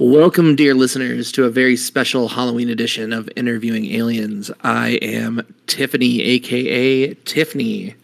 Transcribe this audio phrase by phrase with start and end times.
[0.00, 4.48] Welcome, dear listeners, to a very special Halloween edition of Interviewing Aliens.
[4.62, 7.96] I am Tiffany, aka Tiffany.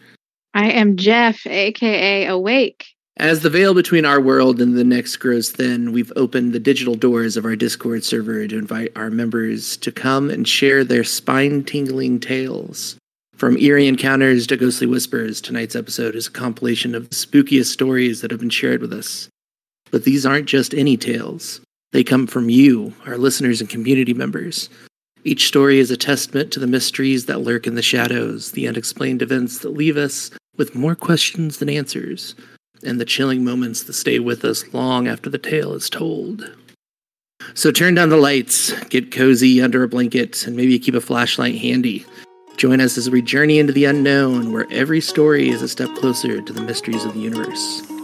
[0.53, 2.87] I am Jeff, aka Awake.
[3.15, 6.95] As the veil between our world and the next grows thin, we've opened the digital
[6.95, 11.63] doors of our Discord server to invite our members to come and share their spine
[11.63, 12.97] tingling tales.
[13.37, 18.19] From eerie encounters to ghostly whispers, tonight's episode is a compilation of the spookiest stories
[18.19, 19.29] that have been shared with us.
[19.91, 21.61] But these aren't just any tales.
[21.95, 24.69] They come from you, our listeners and community members.
[25.23, 29.21] Each story is a testament to the mysteries that lurk in the shadows, the unexplained
[29.21, 32.35] events that leave us with more questions than answers,
[32.83, 36.53] and the chilling moments that stay with us long after the tale is told.
[37.53, 41.59] So turn down the lights, get cozy under a blanket, and maybe keep a flashlight
[41.59, 42.05] handy.
[42.57, 46.41] Join us as we journey into the unknown, where every story is a step closer
[46.41, 47.94] to the mysteries of the universe.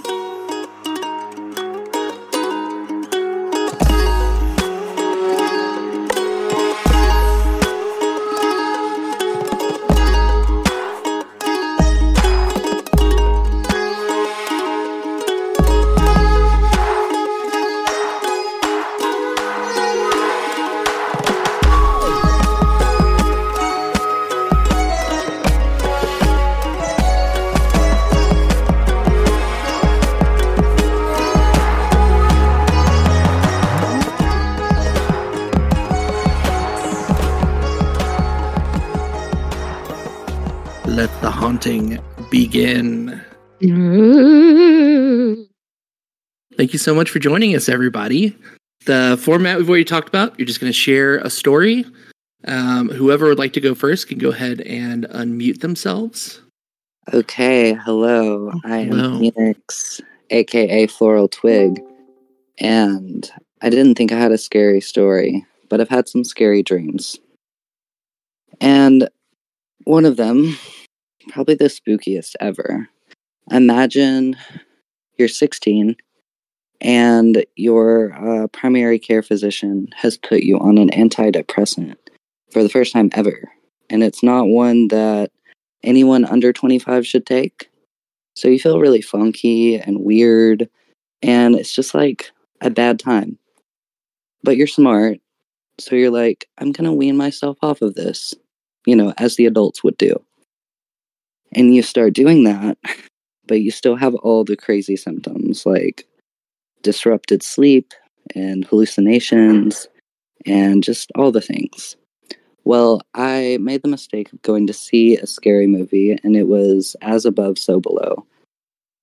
[46.72, 48.34] Thank you so much for joining us, everybody.
[48.86, 51.84] The format we've already talked about, you're just going to share a story.
[52.48, 56.42] Um, whoever would like to go first can go ahead and unmute themselves.
[57.14, 58.54] Okay, hello.
[58.64, 59.20] I am Hello.
[59.20, 59.99] Phoenix,
[60.30, 61.82] aka Floral Twig,
[62.58, 63.30] and
[63.62, 67.19] I didn't think I had a scary story, but I've had some scary dreams.
[68.62, 69.09] And
[69.84, 70.58] one of them,
[71.31, 72.88] probably the spookiest ever.
[73.50, 74.38] Imagine
[75.18, 75.98] you're 16
[76.81, 81.96] and your uh, primary care physician has put you on an antidepressant
[82.52, 83.52] for the first time ever.
[83.90, 85.31] And it's not one that
[85.84, 87.69] anyone under 25 should take.
[88.36, 90.69] So you feel really funky and weird,
[91.22, 92.31] and it's just like
[92.62, 93.38] a bad time.
[94.44, 95.19] But you're smart,
[95.80, 98.34] so you're like, I'm gonna wean myself off of this,
[98.88, 100.16] you know, as the adults would do.
[101.53, 102.78] And you start doing that,
[103.46, 106.08] but you still have all the crazy symptoms like
[106.81, 107.94] disrupted sleep
[108.36, 109.88] and hallucinations
[110.46, 111.96] and just all the things.
[112.64, 116.96] Well, I made the mistake of going to see a scary movie, and it was
[117.02, 118.25] As Above, So Below.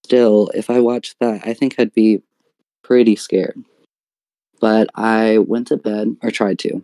[0.05, 2.22] Still, if I watched that, I think I'd be
[2.84, 3.62] pretty scared.
[4.60, 6.83] But I went to bed, or tried to.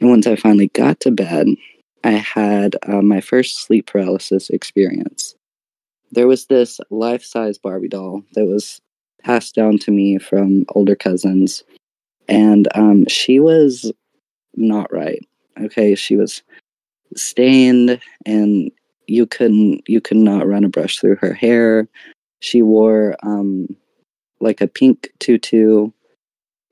[0.00, 1.48] And once I finally got to bed,
[2.04, 5.36] I had uh, my first sleep paralysis experience.
[6.10, 8.80] There was this life size Barbie doll that was
[9.22, 11.64] passed down to me from older cousins,
[12.28, 13.92] and um, she was
[14.54, 15.24] not right.
[15.60, 16.42] Okay she was
[17.16, 18.70] stained and
[19.06, 21.88] you couldn't you could not run a brush through her hair.
[22.40, 23.68] She wore um
[24.40, 25.90] like a pink tutu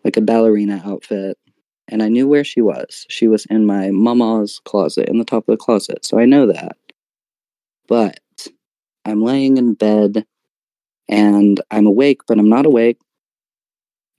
[0.05, 1.39] like a ballerina outfit.
[1.89, 3.05] And i knew where she was.
[3.09, 6.05] She was in my mama's closet in the top of the closet.
[6.05, 6.77] So i know that.
[7.89, 8.21] But
[9.05, 10.25] i'm laying in bed
[11.11, 12.99] and i'm awake but i'm not awake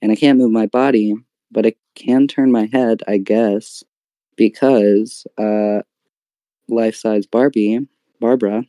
[0.00, 1.14] and i can't move my body
[1.50, 3.82] but i can turn my head i guess
[4.36, 5.80] because uh
[6.68, 7.86] life size Barbie,
[8.20, 8.64] Barbara,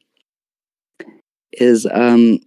[1.53, 2.39] is um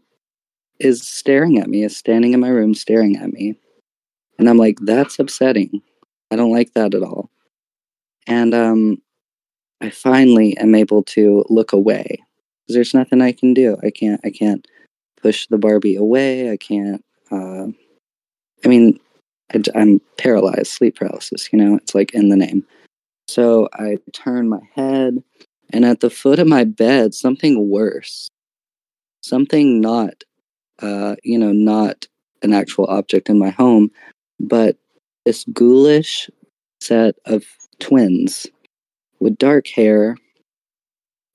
[0.79, 3.57] is staring at me, is standing in my room staring at me.
[4.39, 5.81] And I'm like, that's upsetting.
[6.31, 7.31] I don't like that at all.
[8.27, 8.99] And um
[9.81, 12.19] I finally am able to look away.
[12.63, 13.77] Because there's nothing I can do.
[13.83, 14.67] I can't I can't
[15.21, 16.51] push the Barbie away.
[16.51, 17.67] I can't uh
[18.65, 18.99] I mean
[19.53, 22.67] I, I'm paralyzed, sleep paralysis, you know, it's like in the name.
[23.29, 25.23] So I turn my head,
[25.73, 28.29] and at the foot of my bed, something worse,
[29.23, 30.23] something not,
[30.81, 32.07] uh, you know, not
[32.43, 33.91] an actual object in my home,
[34.39, 34.77] but
[35.25, 36.31] this ghoulish
[36.81, 37.45] set of
[37.81, 38.47] twins
[39.19, 40.17] with dark hair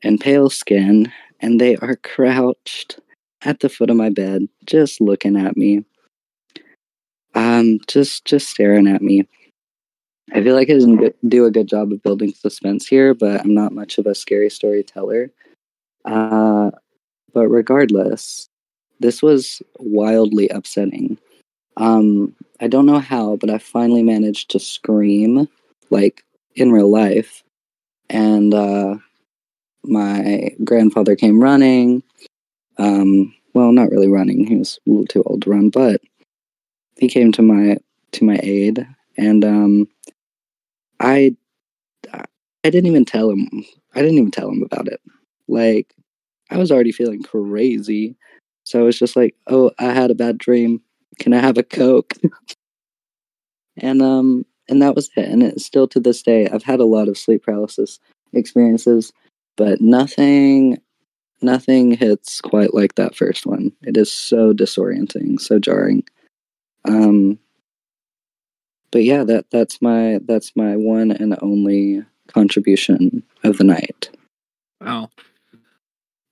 [0.03, 1.11] and pale skin,
[1.41, 2.99] and they are crouched
[3.43, 5.83] at the foot of my bed, just looking at me,
[7.35, 9.27] um, just just staring at me.
[10.33, 13.53] I feel like I didn't do a good job of building suspense here, but I'm
[13.53, 15.29] not much of a scary storyteller.
[16.05, 16.71] Uh,
[17.33, 18.47] but regardless,
[18.99, 21.17] this was wildly upsetting.
[21.77, 25.47] Um, I don't know how, but I finally managed to scream
[25.89, 26.23] like
[26.55, 27.43] in real life,
[28.09, 28.95] and uh,
[29.83, 32.03] my grandfather came running.
[32.81, 36.01] Um, well, not really running; he was a little too old to run, but
[36.97, 37.77] he came to my
[38.13, 38.87] to my aid,
[39.17, 39.87] and um,
[40.99, 41.35] I
[42.63, 43.47] I didn't even tell him.
[43.95, 45.01] I didn't even tell him about it.
[45.47, 45.93] Like
[46.49, 48.15] I was already feeling crazy,
[48.63, 50.81] so I was just like, "Oh, I had a bad dream.
[51.19, 52.13] Can I have a coke?"
[53.77, 55.29] and um, and that was it.
[55.29, 57.99] And it's still to this day, I've had a lot of sleep paralysis
[58.33, 59.13] experiences,
[59.57, 60.79] but nothing
[61.41, 63.71] nothing hits quite like that first one.
[63.81, 66.03] It is so disorienting, so jarring.
[66.85, 67.39] Um
[68.91, 74.09] but yeah, that that's my that's my one and only contribution of the night.
[74.79, 75.09] Wow.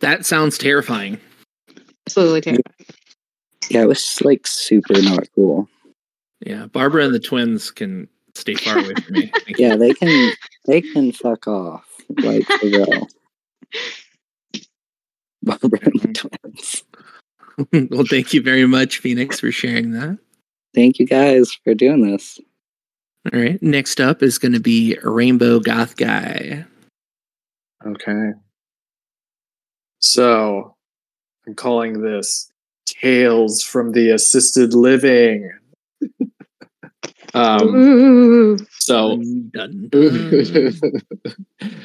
[0.01, 1.19] That sounds terrifying.
[2.07, 2.63] Absolutely terrifying.
[3.69, 5.69] Yeah, it was like super not cool.
[6.45, 9.31] Yeah, Barbara and the twins can stay far away from me.
[9.57, 10.33] Yeah, they can
[10.65, 11.85] they can fuck off
[12.21, 13.07] like for real.
[15.61, 16.83] Barbara and twins.
[17.91, 20.17] well, thank you very much, Phoenix, for sharing that.
[20.73, 22.39] Thank you guys for doing this.
[23.33, 23.61] All right.
[23.61, 26.65] Next up is going to be Rainbow Goth Guy.
[27.85, 28.31] Okay.
[29.99, 30.75] So
[31.45, 32.49] I'm calling this
[32.85, 35.51] Tales from the Assisted Living.
[37.33, 39.21] um, so
[39.51, 40.73] Dun, dun.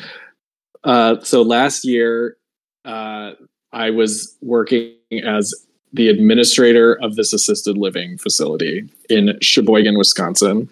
[0.85, 2.37] uh, so last year,
[2.85, 3.33] uh,
[3.75, 4.95] I was working
[5.25, 5.55] as
[5.93, 10.69] the administrator of this assisted living facility in Sheboygan, Wisconsin.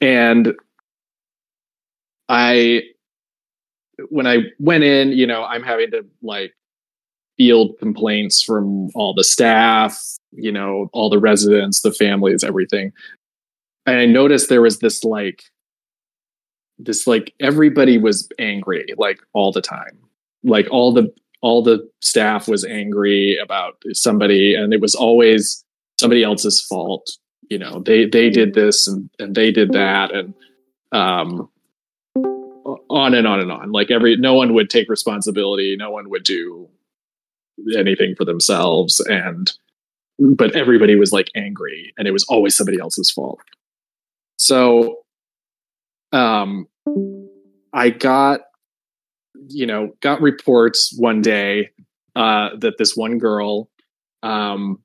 [0.00, 0.54] And
[2.28, 2.82] I,
[4.10, 6.52] when I went in, you know, I'm having to like
[7.36, 10.00] field complaints from all the staff,
[10.32, 12.92] you know, all the residents, the families, everything.
[13.86, 15.44] And I noticed there was this like,
[16.78, 19.98] this like everybody was angry like all the time
[20.44, 25.64] like all the all the staff was angry about somebody and it was always
[26.00, 27.10] somebody else's fault
[27.50, 30.34] you know they they did this and and they did that and
[30.92, 31.48] um
[32.92, 33.72] on and on and on.
[33.72, 35.76] Like every no one would take responsibility.
[35.76, 36.68] No one would do
[37.76, 39.00] anything for themselves.
[39.00, 39.50] And
[40.18, 43.40] but everybody was like angry and it was always somebody else's fault.
[44.36, 44.98] So
[46.12, 46.66] um
[47.72, 48.40] i got
[49.48, 51.70] you know got reports one day
[52.16, 53.68] uh that this one girl
[54.22, 54.78] um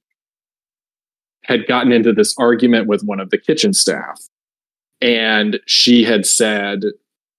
[1.48, 4.22] had gotten into this argument with one of the kitchen staff.
[5.00, 6.82] And she had said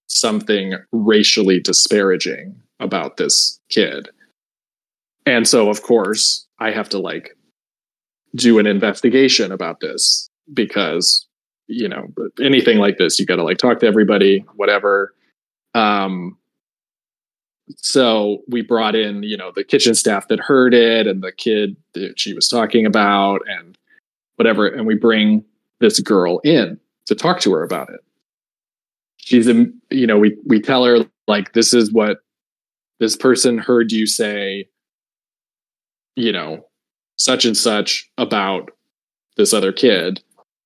[0.06, 4.09] something racially disparaging about this kid.
[5.26, 7.37] And so of course i have to like
[8.35, 11.26] do an investigation about this because
[11.67, 12.06] you know
[12.43, 15.15] anything like this you got to like talk to everybody whatever.
[15.75, 16.38] Um
[17.76, 21.76] so we brought in you know the kitchen staff that heard it and the kid
[21.94, 23.76] that she was talking about and
[24.37, 25.44] whatever and we bring
[25.81, 28.00] this girl in to talk to her about it.
[29.17, 32.19] She's you know we we tell her like this is what
[33.00, 34.69] this person heard you say
[36.17, 36.67] you know
[37.17, 38.70] such and such about
[39.37, 40.23] this other kid.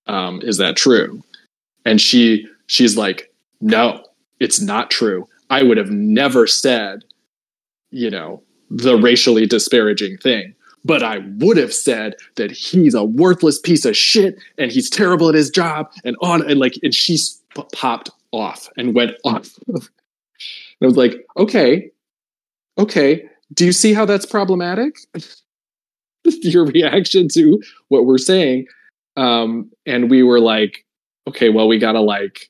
[0.07, 1.23] Um is that true?
[1.85, 4.05] And she she's like no
[4.39, 7.05] it's not true i would have never said
[7.91, 8.43] you know
[8.75, 10.55] the racially disparaging thing.
[10.85, 15.29] But i would have said that he's a worthless piece of shit and he's terrible
[15.29, 17.17] at his job and on and like and she
[17.73, 19.89] popped off and went off and
[20.83, 21.89] i was like okay
[22.79, 24.97] okay do you see how that's problematic?
[26.25, 28.67] Your reaction to what we're saying.
[29.17, 30.85] Um and we were like
[31.29, 32.49] okay well we gotta like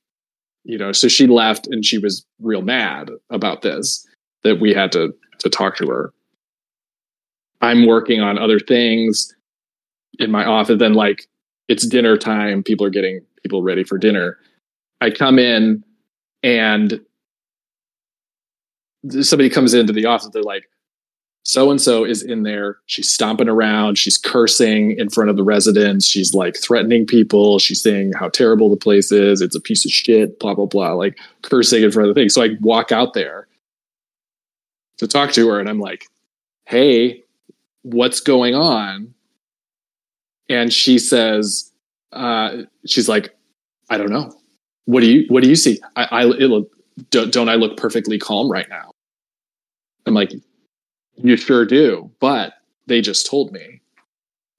[0.65, 4.07] you know so she left and she was real mad about this
[4.45, 6.13] that we had to to talk to her.
[7.61, 9.35] I'm working on other things
[10.19, 11.29] in my office then like
[11.69, 14.39] it's dinner time people are getting people ready for dinner.
[15.01, 15.83] I come in
[16.43, 17.01] and
[19.09, 20.69] somebody comes into the office they're like
[21.45, 22.79] so and so is in there.
[22.87, 23.99] She's stomping around.
[23.99, 26.07] She's cursing in front of the residents.
[26.07, 27.59] She's like threatening people.
[27.59, 29.41] She's saying how terrible the place is.
[29.41, 32.29] It's a piece of shit, blah, blah, blah, like cursing in front of the thing.
[32.29, 33.49] So I walk out there
[34.99, 36.07] to talk to her and I'm like,
[36.67, 37.25] hey,
[37.83, 39.13] what's going on?
[40.49, 41.73] And she says,
[42.13, 43.35] uh, she's like,
[43.91, 44.33] I don't know.
[44.85, 45.81] What do you, what do you see?
[45.97, 46.69] I, I, it
[47.11, 48.93] don't, don't I look perfectly calm right now?
[50.07, 50.33] I'm like,
[51.17, 52.11] you sure do.
[52.21, 52.55] But
[52.87, 53.81] they just told me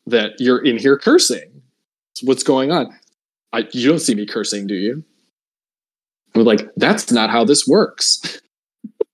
[0.06, 1.62] that you're in here cursing.
[2.22, 2.98] What's going on?
[3.52, 5.04] I, you don't see me cursing, do you?
[6.36, 8.42] I'm like, that's not how this works.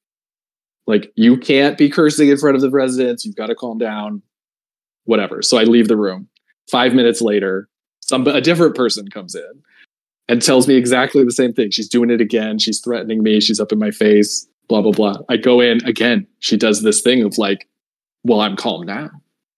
[0.88, 3.26] like, you can't be cursing in front of the residents.
[3.26, 4.22] You've got to calm down.
[5.06, 5.42] Whatever.
[5.42, 6.28] So I leave the room.
[6.72, 7.68] Five minutes later,
[8.00, 9.64] some a different person comes in
[10.28, 11.72] and tells me exactly the same thing.
[11.72, 12.60] She's doing it again.
[12.60, 13.42] She's threatening me.
[13.42, 14.48] She's up in my face.
[14.70, 15.18] Blah blah blah.
[15.28, 16.26] I go in again.
[16.40, 17.68] She does this thing of like,
[18.24, 19.10] well, I'm calm now.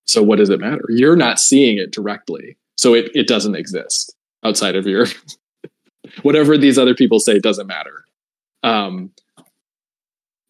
[0.06, 0.86] So what does it matter?
[0.89, 2.58] You're not seeing it directly.
[2.75, 5.06] So it, it doesn't exist outside of your
[6.22, 8.06] whatever these other people say doesn't matter.
[8.63, 9.12] Um,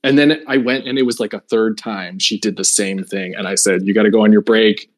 [0.03, 3.03] and then I went and it was like a third time she did the same
[3.03, 3.35] thing.
[3.35, 4.89] And I said, you got to go on your break.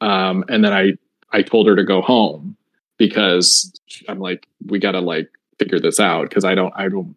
[0.00, 0.92] Um, and then I,
[1.32, 2.56] I told her to go home
[2.98, 3.72] because
[4.08, 6.30] I'm like, we got to like figure this out.
[6.30, 7.16] Cause I don't, I don't,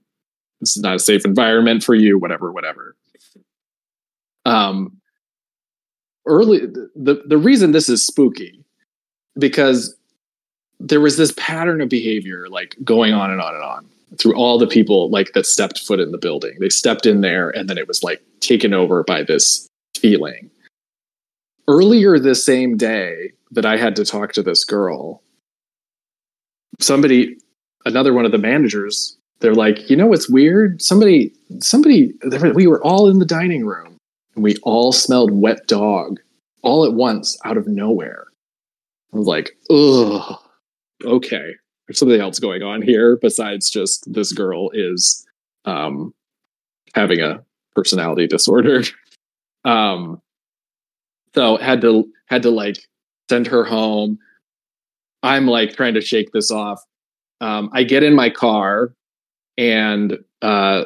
[0.59, 2.95] this is not a safe environment for you, whatever, whatever.
[4.45, 4.97] Um,
[6.25, 8.63] early, the, the reason this is spooky
[9.37, 9.95] because
[10.79, 13.87] there was this pattern of behavior like going on and on and on
[14.17, 16.55] through all the people like that stepped foot in the building.
[16.59, 20.49] They stepped in there and then it was like taken over by this feeling.
[21.67, 25.21] Earlier this same day that I had to talk to this girl,
[26.79, 27.37] somebody,
[27.85, 30.81] another one of the managers, they're like, you know what's weird?
[30.81, 32.13] Somebody, somebody,
[32.53, 33.97] we were all in the dining room
[34.35, 36.19] and we all smelled wet dog
[36.63, 38.25] all at once out of nowhere.
[39.13, 40.39] I was like, ugh
[41.05, 41.55] okay,
[41.87, 45.25] there's something else going on here besides just this girl is
[45.65, 46.13] um,
[46.95, 47.43] having a
[47.75, 48.83] personality disorder.
[49.65, 50.21] um,
[51.35, 52.77] so had to had to like
[53.29, 54.17] send her home.
[55.23, 56.81] I'm like trying to shake this off.
[57.41, 58.93] Um, I get in my car
[59.57, 60.85] and uh,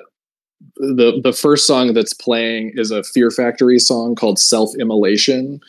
[0.78, 5.60] the the first song that's playing is a Fear Factory song called Self Immolation.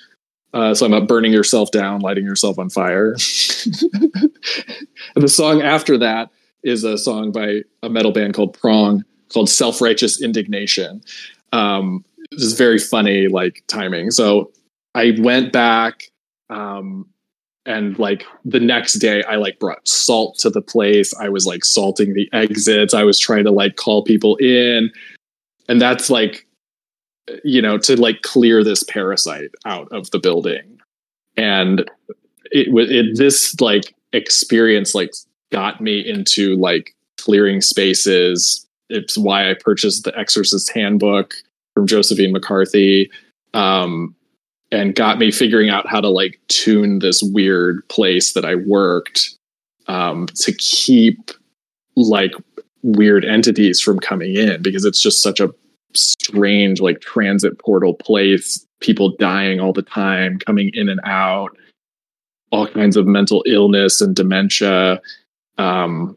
[0.55, 3.13] Uh, so I'm about burning yourself down, lighting yourself on fire.
[5.15, 6.29] the song after that
[6.63, 11.03] is a song by a metal band called Prong called Self Righteous Indignation.
[11.53, 14.11] Um, this is very funny, like timing.
[14.11, 14.53] So
[14.95, 16.05] I went back
[16.51, 17.07] um,
[17.67, 21.15] and like the next day I like brought salt to the place.
[21.15, 22.95] I was like salting the exits.
[22.95, 24.91] I was trying to like call people in.
[25.69, 26.47] And that's like
[27.45, 30.79] you know, to like clear this parasite out of the building.
[31.37, 31.89] And
[32.51, 35.13] it was it this like experience like
[35.51, 38.67] got me into like clearing spaces.
[38.89, 41.35] It's why I purchased the Exorcist Handbook
[41.75, 43.11] from Josephine McCarthy.
[43.55, 44.15] Um,
[44.73, 49.37] and got me figuring out how to like tune this weird place that I worked
[49.87, 51.31] um, to keep
[51.95, 52.33] like
[52.83, 55.51] weird entities from coming in because it's just such a
[55.95, 61.57] strange like transit portal place people dying all the time coming in and out
[62.51, 65.01] all kinds of mental illness and dementia.
[65.59, 66.17] Um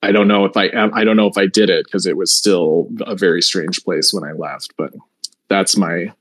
[0.00, 2.32] i don't know if i i don't know if i did it because it was
[2.32, 4.92] still a very strange place when i left but
[5.48, 6.12] that's my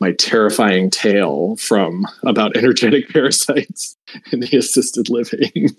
[0.00, 3.96] my terrifying tale from about energetic parasites
[4.32, 5.74] in the assisted living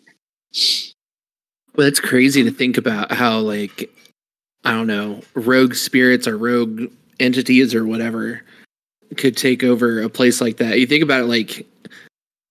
[1.76, 3.90] well that's crazy to think about how like
[4.68, 8.42] I don't know, rogue spirits or rogue entities or whatever
[9.16, 10.78] could take over a place like that.
[10.78, 11.66] You think about it like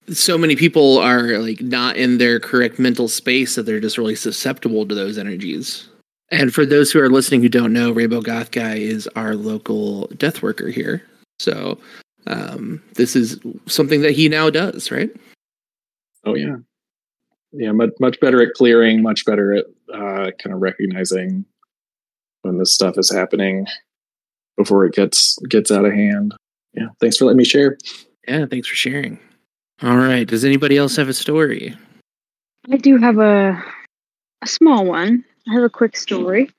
[0.09, 4.15] so many people are like not in their correct mental space that they're just really
[4.15, 5.89] susceptible to those energies.
[6.31, 10.07] And for those who are listening who don't know, Rainbow Goth Guy is our local
[10.17, 11.03] death worker here.
[11.39, 11.79] So
[12.27, 15.11] um, this is something that he now does, right?
[16.25, 16.57] Oh yeah,
[17.53, 21.45] yeah, much much better at clearing, much better at uh, kind of recognizing
[22.43, 23.67] when this stuff is happening
[24.57, 26.35] before it gets gets out of hand.
[26.75, 27.79] Yeah, thanks for letting me share.
[28.27, 29.19] Yeah, thanks for sharing.
[29.83, 31.77] All right, does anybody else have a story?
[32.71, 33.63] I do have a
[34.43, 35.25] a small one.
[35.49, 36.51] I have a quick story.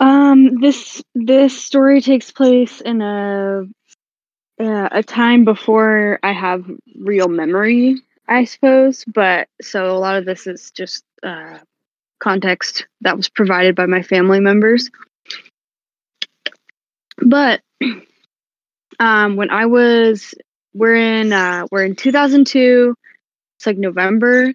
[0.00, 3.64] Um, this this story takes place in a
[4.62, 6.64] uh, a time before I have
[6.96, 9.04] real memory, I suppose.
[9.06, 11.58] But so a lot of this is just uh,
[12.20, 14.90] context that was provided by my family members.
[17.18, 17.60] But
[19.00, 20.34] um, when I was,
[20.74, 22.94] we're in uh, we're in 2002.
[23.56, 24.52] It's like November,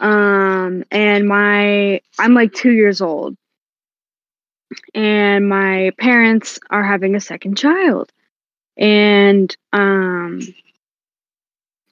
[0.00, 3.36] um, and my I'm like two years old,
[4.94, 8.10] and my parents are having a second child,
[8.76, 10.40] and um,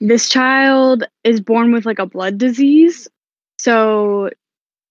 [0.01, 3.09] this child is born with like a blood disease,
[3.59, 4.31] so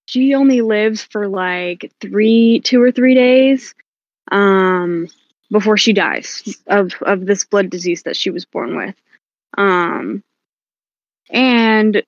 [0.07, 3.75] she only lives for like three, two or three days
[4.31, 5.07] um,
[5.51, 8.95] before she dies of of this blood disease that she was born with.
[9.57, 10.23] Um,
[11.29, 12.03] And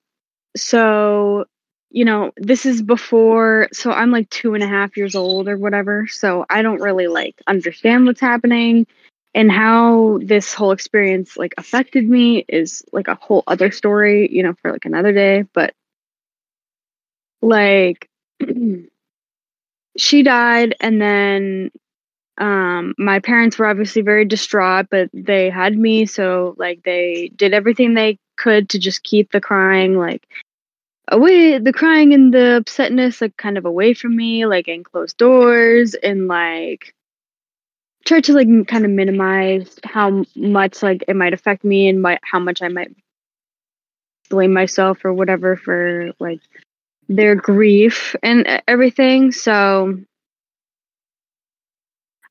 [0.56, 1.44] so,
[1.90, 5.56] you know, this is before, so I'm like two and a half years old or
[5.56, 6.06] whatever.
[6.08, 8.86] So I don't really like understand what's happening
[9.34, 14.42] and how this whole experience like affected me is like a whole other story, you
[14.42, 15.44] know, for like another day.
[15.52, 15.74] But
[17.40, 18.08] like,
[19.96, 21.70] she died and then
[22.38, 27.52] um my parents were obviously very distraught but they had me so like they did
[27.52, 30.26] everything they could to just keep the crying like
[31.08, 35.18] away the crying and the upsetness like kind of away from me like in closed
[35.18, 36.94] doors and like
[38.04, 42.18] try to like kind of minimize how much like it might affect me and my,
[42.22, 42.94] how much I might
[44.30, 46.40] blame myself or whatever for like
[47.08, 49.98] their grief and everything so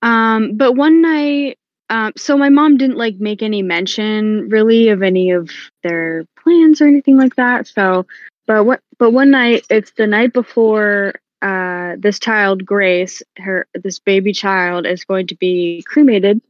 [0.01, 1.59] um but one night
[1.91, 5.51] um, so my mom didn't like make any mention really of any of
[5.83, 7.67] their plans or anything like that.
[7.67, 8.07] So,
[8.47, 8.79] but what?
[8.97, 14.85] But one night, it's the night before uh, this child, Grace, her this baby child,
[14.85, 16.41] is going to be cremated,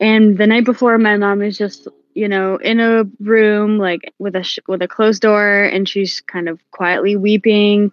[0.00, 4.36] and the night before, my mom is just you know in a room like with
[4.36, 7.92] a sh- with a closed door, and she's kind of quietly weeping,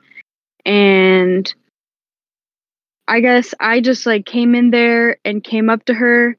[0.65, 1.53] and
[3.07, 6.37] I guess I just like came in there and came up to her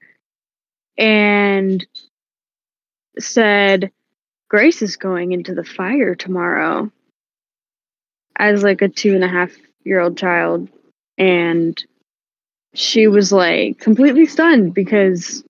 [0.98, 1.86] and
[3.18, 3.90] said,
[4.48, 6.90] Grace is going into the fire tomorrow.
[8.38, 9.52] As like a two and a half
[9.86, 10.68] year old child.
[11.16, 11.82] And
[12.74, 15.42] she was like completely stunned because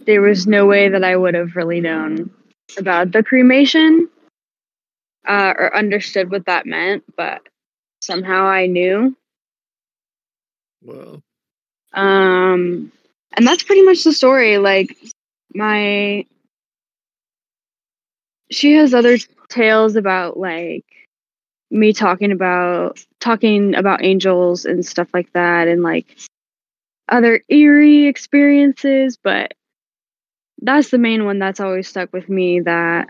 [0.00, 2.30] there was no way that I would have really known
[2.76, 4.08] about the cremation
[5.26, 7.40] uh, or understood what that meant, but
[8.02, 9.16] somehow I knew.
[10.82, 11.22] Whoa.
[11.94, 12.92] Um,
[13.32, 14.58] and that's pretty much the story.
[14.58, 14.96] Like
[15.54, 16.26] my,
[18.50, 19.16] she has other
[19.48, 20.84] tales about like
[21.74, 26.16] me talking about talking about angels and stuff like that, and like
[27.08, 29.18] other eerie experiences.
[29.22, 29.54] But
[30.62, 32.60] that's the main one that's always stuck with me.
[32.60, 33.08] That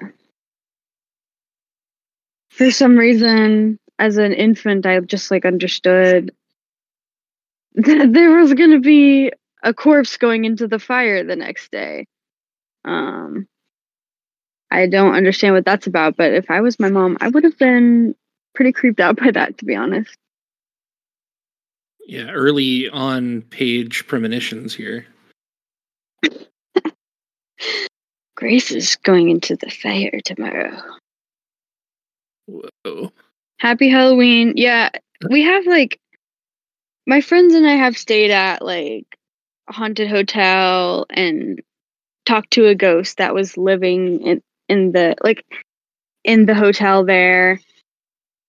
[2.51, 6.33] for some reason, as an infant, I just like understood
[7.75, 12.07] that there was going to be a corpse going into the fire the next day.
[12.85, 13.49] Um,
[14.71, 17.59] I don't understand what that's about, but if I was my mom, I would have
[17.59, 18.15] been
[18.55, 20.17] pretty creeped out by that, to be honest.
[22.07, 25.07] Yeah, early on page premonitions here.
[28.37, 30.81] Grace is going into the fire tomorrow.
[32.47, 33.11] Whoa.
[33.59, 34.55] Happy Halloween.
[34.57, 34.91] Yeah,
[35.31, 35.99] we have like
[37.07, 39.07] my friends and I have stayed at like
[39.69, 41.63] a haunted hotel and
[42.27, 45.45] talked to a ghost that was living in in the like
[46.25, 47.61] in the hotel there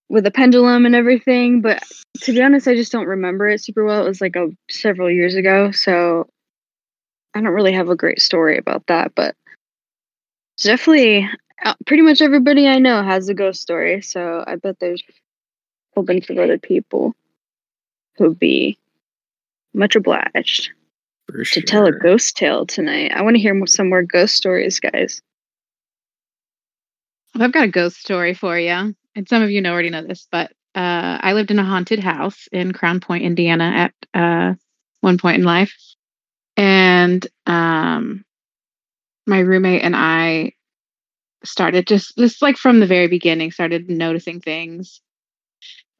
[0.10, 1.82] with a pendulum and everything but
[2.22, 5.10] to be honest i just don't remember it super well it was like a several
[5.10, 6.28] years ago so
[7.34, 9.36] i don't really have a great story about that but
[10.62, 11.28] definitely
[11.64, 15.14] uh, pretty much everybody i know has a ghost story so i bet there's a
[15.96, 17.14] whole bunch of other people
[18.18, 18.78] who'd be
[19.74, 20.70] much obliged
[21.28, 21.64] For to sure.
[21.64, 23.12] tell a ghost tale tonight.
[23.14, 25.22] I want to hear some more ghost stories, guys.
[27.38, 28.96] I've got a ghost story for you.
[29.16, 32.00] And some of you know already know this, but uh, I lived in a haunted
[32.00, 34.56] house in Crown Point, Indiana at uh,
[35.02, 35.74] one point in life.
[36.58, 38.26] And um,
[39.26, 40.54] my roommate and I
[41.44, 45.02] started just, just like from the very beginning, started noticing things.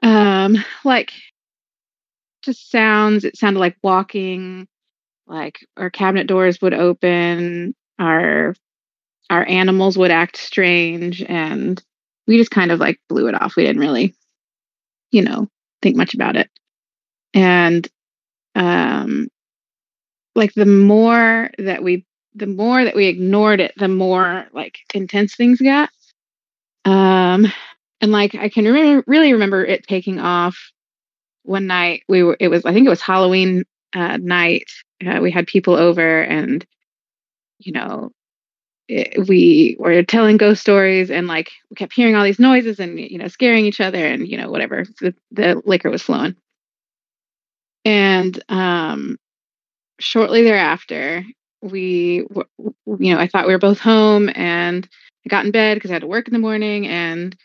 [0.02, 1.12] Um, like
[2.44, 3.24] just sounds.
[3.24, 4.68] It sounded like walking,
[5.28, 8.56] like our cabinet doors would open, our
[9.30, 11.82] our animals would act strange and
[12.28, 13.56] we just kind of like blew it off.
[13.56, 14.16] We didn't really,
[15.12, 15.48] you know,
[15.82, 16.50] think much about it.
[17.34, 17.88] And
[18.56, 19.28] um
[20.36, 25.36] like the more that we the more that we ignored it, the more like intense
[25.36, 25.90] things got.
[26.86, 27.48] Um
[28.02, 30.58] and like I can remember really remember it taking off
[31.44, 34.70] one night we were it was I think it was Halloween uh, night.
[35.06, 36.66] Uh, we had people over and
[37.60, 38.12] you know
[38.88, 43.00] it, we were telling ghost stories and like we kept hearing all these noises and
[43.00, 46.36] you know scaring each other and you know whatever the, the liquor was flowing.
[47.86, 49.18] And um
[50.00, 51.24] shortly thereafter
[51.62, 52.48] we w-
[53.00, 54.88] you know i thought we were both home and
[55.26, 57.36] i got in bed because i had to work in the morning and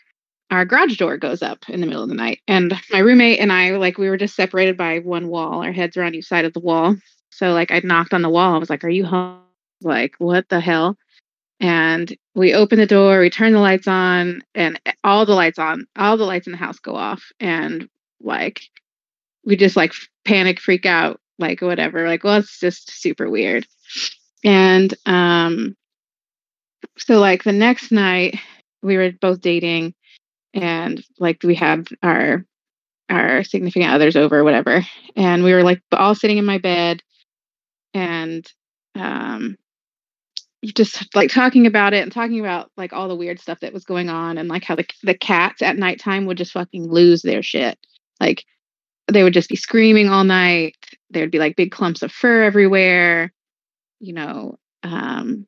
[0.51, 2.39] our garage door goes up in the middle of the night.
[2.47, 5.63] And my roommate and i like we were just separated by one wall.
[5.63, 6.95] Our heads are on each side of the wall.
[7.31, 8.55] So like i knocked on the wall.
[8.55, 9.39] I was like are you home?
[9.81, 10.97] Like what the hell
[11.61, 15.85] and we open the door, we turn the lights on, and all the lights on,
[15.95, 17.87] all the lights in the house go off, and
[18.19, 18.61] like
[19.45, 19.93] we just like
[20.25, 22.07] panic, freak out, like whatever.
[22.07, 23.67] Like, well, it's just super weird.
[24.43, 25.75] And um,
[26.97, 28.39] so like the next night,
[28.81, 29.93] we were both dating,
[30.55, 32.43] and like we had our
[33.07, 34.83] our significant others over, whatever,
[35.15, 37.03] and we were like all sitting in my bed,
[37.93, 38.51] and
[38.95, 39.57] um
[40.63, 43.83] just like talking about it and talking about like all the weird stuff that was
[43.83, 47.41] going on and like how the the cats at nighttime would just fucking lose their
[47.41, 47.79] shit.
[48.19, 48.45] Like
[49.11, 50.75] they would just be screaming all night.
[51.09, 53.33] There would be like big clumps of fur everywhere.
[53.99, 55.47] You know, um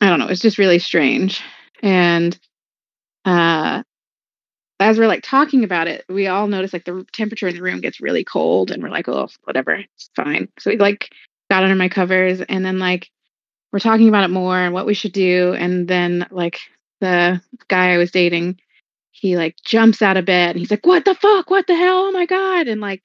[0.00, 1.42] I don't know, it's just really strange.
[1.82, 2.38] And
[3.26, 3.82] uh
[4.78, 7.80] as we're like talking about it, we all notice like the temperature in the room
[7.80, 10.48] gets really cold and we're like, oh, whatever, it's fine.
[10.58, 11.10] So we like
[11.50, 13.10] got under my covers and then like
[13.76, 15.52] we're talking about it more and what we should do.
[15.52, 16.60] And then like
[17.02, 18.58] the guy I was dating,
[19.10, 21.50] he like jumps out of bed and he's like, What the fuck?
[21.50, 22.06] What the hell?
[22.06, 22.68] Oh my God.
[22.68, 23.02] And like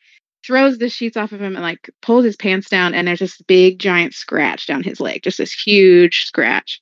[0.48, 3.38] throws the sheets off of him and like pulls his pants down and there's this
[3.42, 6.80] big giant scratch down his leg, just this huge scratch.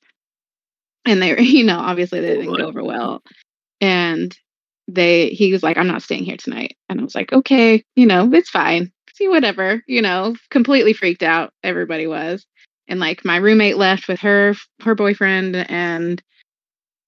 [1.04, 3.24] And they were, you know, obviously they oh didn't go over well.
[3.80, 4.38] And
[4.86, 6.76] they he was like, I'm not staying here tonight.
[6.88, 8.92] And I was like, Okay, you know, it's fine.
[9.14, 11.52] See whatever, you know, completely freaked out.
[11.64, 12.46] Everybody was
[12.90, 16.22] and like my roommate left with her her boyfriend and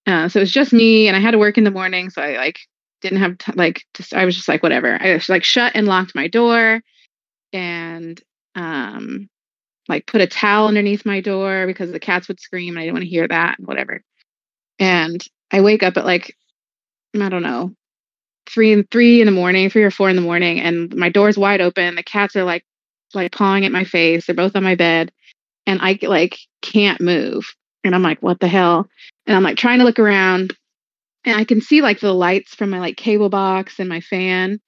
[0.06, 2.22] uh, so it was just me and i had to work in the morning so
[2.22, 2.58] i like
[3.02, 4.96] didn't have t- like just i was just like whatever.
[5.00, 6.80] I just like shut and locked my door
[7.52, 8.20] and
[8.54, 9.28] um
[9.88, 12.94] like put a towel underneath my door because the cats would scream and i didn't
[12.94, 14.00] want to hear that and whatever.
[14.78, 16.34] And i wake up at like
[17.20, 17.74] i don't know
[18.46, 21.36] three and three in the morning three or four in the morning and my door's
[21.36, 21.96] wide open.
[21.96, 22.64] The cats are like
[23.14, 24.26] like pawing at my face.
[24.26, 25.12] They're both on my bed
[25.66, 27.54] and I like can't move.
[27.84, 28.88] And I'm like, what the hell?
[29.26, 30.56] And I'm like trying to look around
[31.24, 34.60] and I can see like the lights from my like cable box and my fan.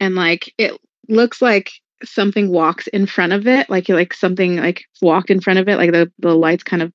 [0.00, 0.78] And like it
[1.08, 1.70] looks like
[2.02, 5.76] something walks in front of it, like like something like walked in front of it,
[5.76, 6.92] like the, the lights kind of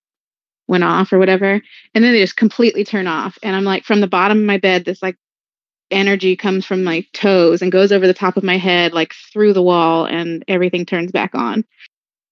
[0.68, 1.62] went off or whatever.
[1.96, 3.38] And then they just completely turn off.
[3.42, 5.18] And I'm like from the bottom of my bed, this like
[5.92, 9.54] energy comes from my toes and goes over the top of my head, like through
[9.54, 11.66] the wall, and everything turns back on.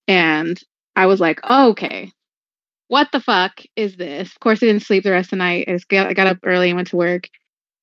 [0.08, 0.62] And
[0.98, 2.12] I was like, oh, okay,
[2.88, 4.32] what the fuck is this?
[4.32, 5.70] Of course, I didn't sleep the rest of the night.
[5.70, 7.30] I got, I got up early and went to work.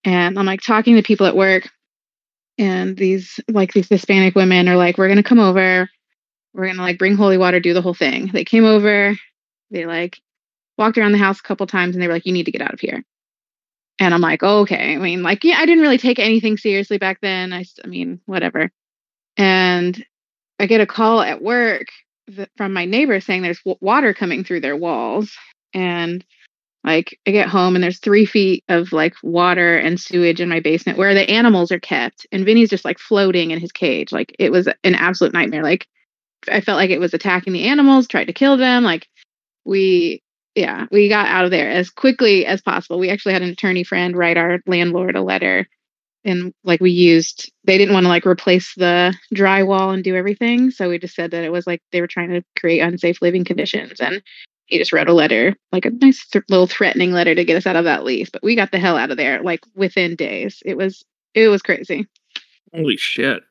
[0.04, 1.70] And I'm like talking to people at work.
[2.58, 5.88] And these, like, these Hispanic women are like, we're going to come over.
[6.54, 8.30] We're going to, like, bring holy water, do the whole thing.
[8.32, 9.16] They came over.
[9.70, 10.18] They, like,
[10.76, 12.62] walked around the house a couple times and they were like, you need to get
[12.62, 13.04] out of here.
[14.00, 14.94] And I'm like, oh, okay.
[14.94, 17.52] I mean, like, yeah, I didn't really take anything seriously back then.
[17.52, 18.72] I, I mean, whatever.
[19.36, 20.04] And
[20.58, 21.86] I get a call at work
[22.56, 25.36] from my neighbor saying there's water coming through their walls.
[25.72, 26.24] And
[26.84, 30.60] like i get home and there's three feet of like water and sewage in my
[30.60, 32.26] basement where the animals are kept.
[32.30, 34.12] And vinny's just like floating in his cage.
[34.12, 35.62] Like it was an absolute nightmare.
[35.62, 35.86] Like
[36.50, 38.84] i felt like it was attacking the animals tried to kill them.
[38.84, 39.08] Like
[39.64, 40.22] we
[40.54, 42.98] yeah we got out of there as quickly as possible.
[42.98, 45.66] We actually had an attorney friend write our landlord a letter
[46.24, 50.70] and like we used they didn't want to like replace the drywall and do everything
[50.70, 53.44] so we just said that it was like they were trying to create unsafe living
[53.44, 54.22] conditions and
[54.66, 57.66] he just wrote a letter like a nice th- little threatening letter to get us
[57.66, 60.62] out of that lease but we got the hell out of there like within days.
[60.64, 62.06] It was it was crazy.
[62.72, 63.42] Holy shit.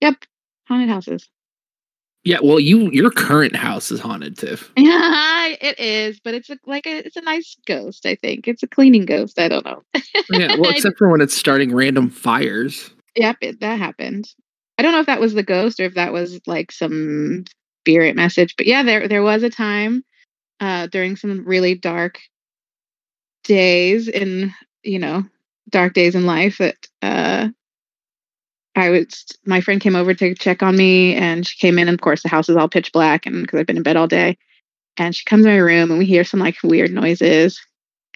[0.00, 0.24] Yep.
[0.66, 1.28] Haunted houses
[2.28, 4.70] yeah, well, you your current house is haunted, Tiff.
[4.76, 8.04] Yeah, it is, but it's a, like a it's a nice ghost.
[8.04, 9.38] I think it's a cleaning ghost.
[9.38, 9.82] I don't know.
[10.30, 12.90] yeah, well, except for when it's starting random fires.
[13.16, 14.28] Yep, it, that happened.
[14.76, 17.46] I don't know if that was the ghost or if that was like some
[17.80, 20.04] spirit message, but yeah, there there was a time
[20.60, 22.18] uh, during some really dark
[23.44, 25.24] days in you know
[25.70, 27.48] dark days in life that uh,
[28.78, 31.94] I was my friend came over to check on me and she came in and
[31.94, 34.08] of course the house is all pitch black and because I've been in bed all
[34.08, 34.36] day.
[34.96, 37.60] And she comes in my room and we hear some like weird noises.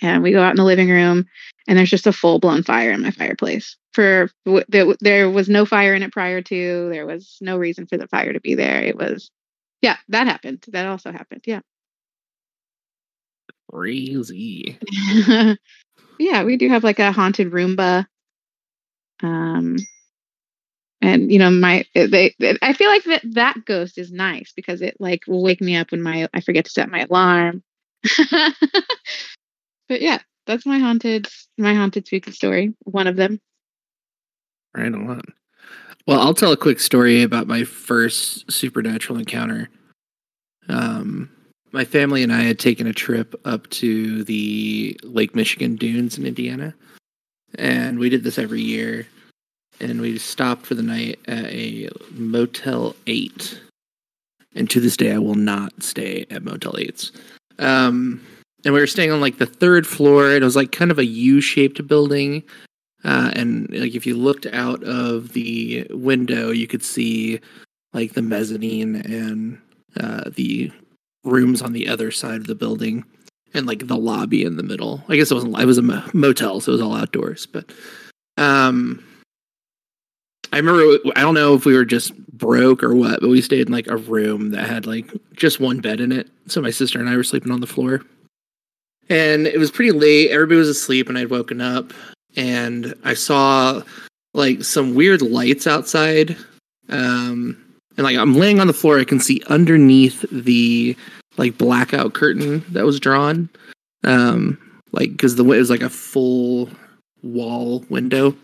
[0.01, 1.27] And we go out in the living room
[1.69, 3.77] and there's just a full blown fire in my fireplace.
[3.95, 4.31] For
[4.69, 6.89] there, there was no fire in it prior to.
[6.91, 8.83] There was no reason for the fire to be there.
[8.83, 9.31] It was,
[9.81, 10.65] yeah, that happened.
[10.69, 11.43] That also happened.
[11.47, 11.61] Yeah.
[13.71, 14.79] Crazy.
[16.19, 18.07] yeah, we do have like a haunted Roomba.
[19.23, 19.77] Um,
[21.03, 24.97] and you know my they, i feel like that that ghost is nice because it
[25.01, 27.63] like will wake me up when my i forget to set my alarm.
[29.89, 33.41] But yeah that's my haunted my haunted spooky story one of them.
[34.75, 35.21] Right on.
[36.07, 39.69] Well i'll tell a quick story about my first supernatural encounter.
[40.71, 41.29] Um
[41.73, 46.27] my family and I had taken a trip up to the Lake Michigan dunes in
[46.27, 46.75] Indiana,
[47.57, 49.07] and we did this every year.
[49.83, 53.61] And we stopped for the night at a Motel Eight,
[54.55, 57.11] and to this day, I will not stay at Motel Eights.
[57.59, 58.25] Um,
[58.65, 61.01] and we were staying on like the third floor, and it was like kind of
[61.01, 62.45] a U-shaped building.
[63.03, 67.41] Uh, and like if you looked out of the window, you could see
[67.93, 69.61] like the mezzanine and
[69.99, 70.71] uh, the
[71.25, 73.05] rooms on the other side of the building,
[73.53, 75.03] and like the lobby in the middle.
[75.09, 75.59] I guess it wasn't.
[75.59, 75.83] It was a
[76.15, 77.47] motel, so it was all outdoors.
[77.47, 77.73] But
[78.37, 79.05] um,
[80.53, 80.99] I remember.
[81.17, 83.89] I don't know if we were just broke or what, but we stayed in like
[83.89, 86.29] a room that had like just one bed in it.
[86.47, 88.03] So my sister and I were sleeping on the floor.
[89.09, 90.31] And it was pretty late.
[90.31, 91.93] Everybody was asleep, and I'd woken up,
[92.37, 93.83] and I saw
[94.35, 96.37] like some weird lights outside.
[96.89, 97.57] Um,
[97.97, 100.97] and like I'm laying on the floor, I can see underneath the
[101.37, 103.49] like blackout curtain that was drawn.
[104.05, 104.59] Um,
[104.93, 106.69] like because the it was like a full
[107.23, 108.37] wall window.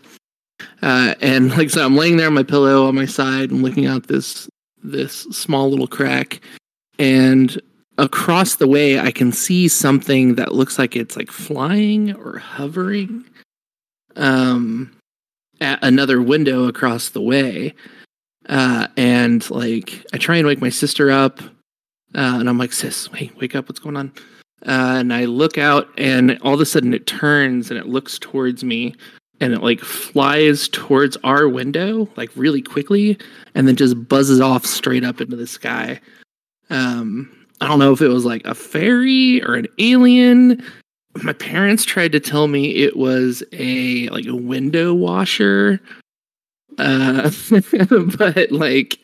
[0.81, 3.85] Uh, and like so, I'm laying there on my pillow on my side and looking
[3.85, 4.49] out this
[4.81, 6.41] this small little crack,
[6.97, 7.59] and
[7.97, 13.25] across the way I can see something that looks like it's like flying or hovering.
[14.15, 14.95] Um,
[15.61, 17.73] at another window across the way,
[18.47, 23.11] uh, and like I try and wake my sister up, uh, and I'm like, "Sis,
[23.11, 23.67] wait, wake up!
[23.67, 24.11] What's going on?"
[24.65, 28.19] Uh, and I look out, and all of a sudden it turns and it looks
[28.19, 28.95] towards me,
[29.41, 33.17] and it like flies towards our window like really quickly,
[33.55, 35.99] and then just buzzes off straight up into the sky.
[36.69, 37.29] Um,
[37.61, 40.63] I don't know if it was like a fairy or an alien.
[41.23, 45.81] My parents tried to tell me it was a like a window washer.
[46.77, 47.29] Uh,
[48.17, 48.97] but like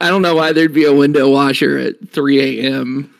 [0.00, 3.14] I don't know why there'd be a window washer at 3 a.m.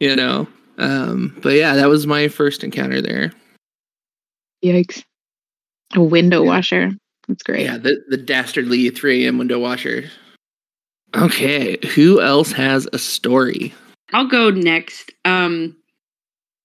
[0.00, 0.48] You know.
[0.78, 3.32] Um, but yeah, that was my first encounter there.
[4.64, 5.04] Yikes.
[5.94, 6.90] A window washer.
[7.28, 7.62] That's great.
[7.62, 9.38] Yeah, the, the dastardly 3 a.m.
[9.38, 10.04] window washer.
[11.16, 13.72] Okay, who else has a story?
[14.12, 15.12] I'll go next.
[15.24, 15.76] Um,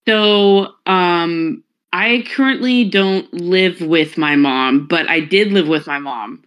[0.07, 1.63] so um,
[1.93, 6.43] I currently don't live with my mom, but I did live with my mom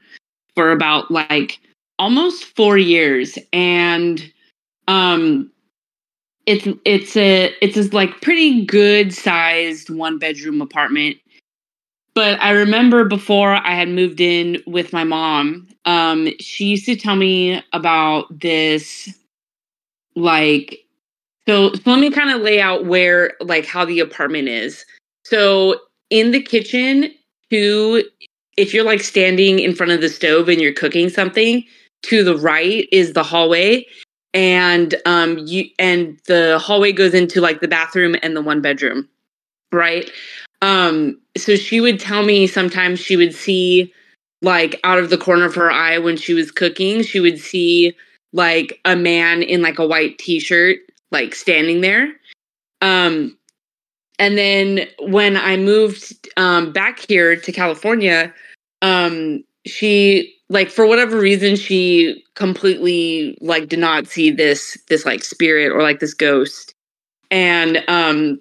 [0.54, 1.60] for about like
[1.98, 4.32] almost four years, and
[4.88, 5.50] um,
[6.46, 11.16] it's it's a it's a like pretty good sized one bedroom apartment.
[12.14, 16.96] But I remember before I had moved in with my mom, um, she used to
[16.96, 19.08] tell me about this
[20.14, 20.78] like
[21.48, 24.84] so, so let me kind of lay out where like how the apartment is.
[25.24, 25.76] So
[26.10, 27.12] in the kitchen,
[27.50, 28.04] to
[28.56, 31.64] if you're like standing in front of the stove and you're cooking something,
[32.02, 33.86] to the right is the hallway.
[34.34, 39.08] And um you and the hallway goes into like the bathroom and the one bedroom.
[39.72, 40.10] Right.
[40.62, 43.92] Um, so she would tell me sometimes she would see
[44.40, 47.94] like out of the corner of her eye when she was cooking, she would see
[48.32, 50.78] like a man in like a white t-shirt
[51.10, 52.12] like standing there.
[52.80, 53.36] Um,
[54.18, 58.32] and then when I moved um, back here to California,
[58.82, 65.24] um, she like for whatever reason she completely like did not see this this like
[65.24, 66.74] spirit or like this ghost.
[67.30, 68.40] And um,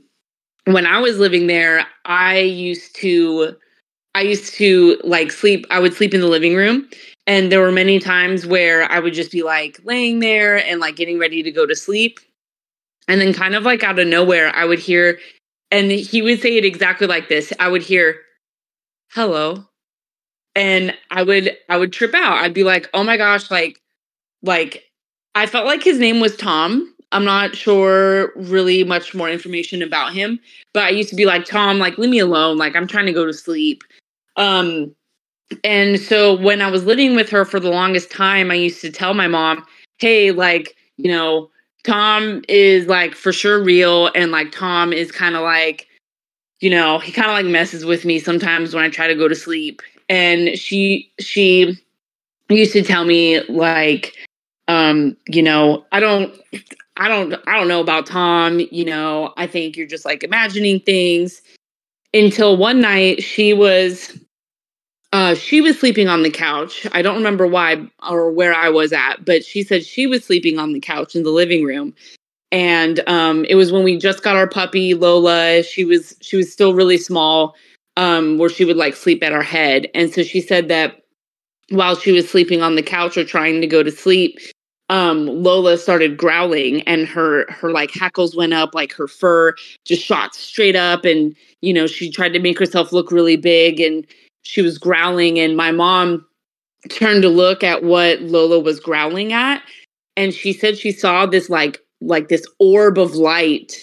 [0.65, 3.55] when I was living there, I used to
[4.15, 5.65] I used to like sleep.
[5.71, 6.89] I would sleep in the living room,
[7.27, 10.95] and there were many times where I would just be like laying there and like
[10.95, 12.19] getting ready to go to sleep
[13.07, 15.19] and then, kind of like out of nowhere, I would hear,
[15.69, 18.21] and he would say it exactly like this I would hear,
[19.11, 19.65] hello.
[20.55, 22.39] And I would, I would trip out.
[22.43, 23.81] I'd be like, oh my gosh, like,
[24.43, 24.83] like,
[25.35, 26.93] I felt like his name was Tom.
[27.11, 30.39] I'm not sure really much more information about him,
[30.73, 32.57] but I used to be like, Tom, like, leave me alone.
[32.57, 33.83] Like, I'm trying to go to sleep.
[34.37, 34.95] Um,
[35.63, 38.91] and so when I was living with her for the longest time, I used to
[38.91, 39.65] tell my mom,
[39.97, 41.49] hey, like, you know,
[41.83, 45.87] Tom is like for sure real, and like Tom is kind of like,
[46.59, 49.27] you know, he kind of like messes with me sometimes when I try to go
[49.27, 49.81] to sleep.
[50.09, 51.77] And she she
[52.49, 54.13] used to tell me like,
[54.67, 56.33] um, you know, I don't,
[57.01, 58.59] I don't, I don't know about Tom.
[58.59, 61.41] You know, I think you're just like imagining things.
[62.13, 64.19] Until one night, she was
[65.11, 66.85] uh, she was sleeping on the couch.
[66.91, 70.59] I don't remember why or where I was at, but she said she was sleeping
[70.59, 71.95] on the couch in the living room.
[72.51, 75.63] And um, it was when we just got our puppy Lola.
[75.63, 77.55] She was she was still really small,
[77.97, 79.87] um, where she would like sleep at our head.
[79.95, 81.01] And so she said that
[81.69, 84.37] while she was sleeping on the couch or trying to go to sleep,
[84.91, 90.03] um, Lola started growling and her her like hackles went up, like her fur just
[90.03, 94.05] shot straight up, and you know she tried to make herself look really big, and
[94.43, 96.25] she was growling, and my mom
[96.89, 99.63] turned to look at what Lola was growling at,
[100.17, 103.81] and she said she saw this like like this orb of light,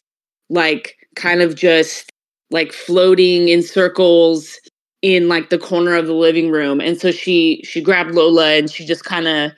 [0.51, 2.11] like kind of just
[2.51, 4.59] like floating in circles
[5.01, 8.71] in like the corner of the living room, and so she she grabbed Lola and
[8.71, 9.53] she just kind of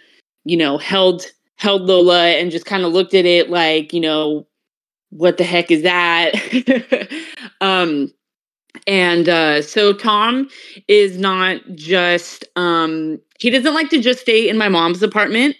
[0.44, 1.26] you know held
[1.61, 4.46] held Lola and just kind of looked at it like, you know,
[5.11, 6.35] what the heck is that?
[7.61, 8.11] um,
[8.87, 10.49] and uh, so Tom
[10.88, 15.55] is not just, um, he doesn't like to just stay in my mom's apartment.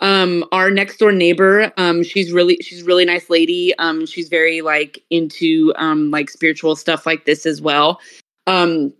[0.00, 3.74] Um, our next door neighbor, um, she's really, she's a really nice lady.
[3.78, 8.00] Um, she's very like into, um, like spiritual stuff like this as well.
[8.46, 8.94] Um,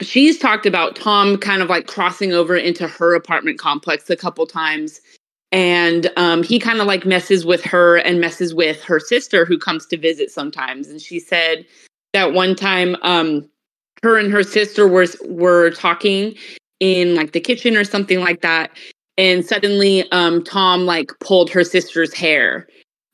[0.00, 4.46] she's talked about Tom kind of like crossing over into her apartment complex a couple
[4.46, 5.00] times
[5.52, 9.58] and um, he kind of like messes with her and messes with her sister who
[9.58, 10.88] comes to visit sometimes.
[10.88, 11.66] And she said
[12.14, 13.48] that one time um,
[14.02, 16.34] her and her sister were were talking
[16.80, 18.70] in like the kitchen or something like that.
[19.18, 22.66] And suddenly um, tom like pulled her sister's hair.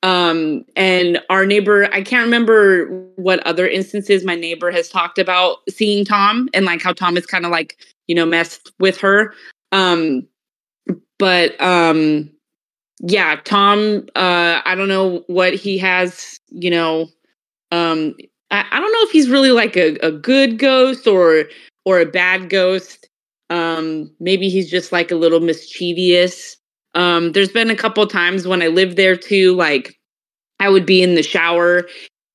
[0.04, 5.56] Um, and our neighbor i can't remember what other instances my neighbor has talked about
[5.68, 9.34] seeing tom and like how tom is kind of like you know messed with her.
[9.72, 10.28] Um
[11.18, 12.30] but um
[13.00, 17.08] yeah tom uh i don't know what he has you know
[17.72, 18.14] um
[18.50, 21.44] I, I don't know if he's really like a, a good ghost or
[21.84, 23.08] or a bad ghost.
[23.50, 26.56] Um maybe he's just like a little mischievous.
[26.94, 29.98] Um there's been a couple times when i lived there too like
[30.60, 31.86] i would be in the shower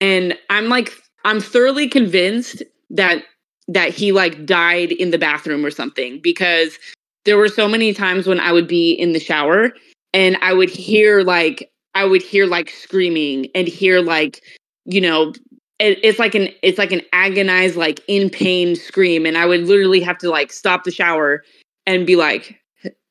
[0.02, 0.92] and i'm like
[1.26, 3.24] i'm thoroughly convinced that
[3.68, 6.78] that he like died in the bathroom or something because
[7.26, 9.72] there were so many times when I would be in the shower
[10.14, 14.42] and I would hear like I would hear like screaming and hear like
[14.86, 15.34] you know
[15.80, 19.26] it, it's like an it's like an agonized like in pain scream.
[19.26, 21.44] And I would literally have to like stop the shower
[21.86, 22.60] and be like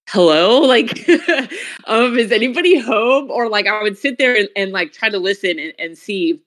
[0.08, 0.66] hello?
[0.66, 1.08] Like
[1.86, 3.30] um is anybody home?
[3.30, 6.40] Or like I would sit there and, and like try to listen and, and see.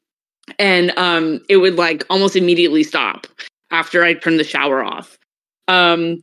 [0.57, 3.27] And um it would like almost immediately stop
[3.71, 5.17] after I turned the shower off.
[5.67, 6.21] Um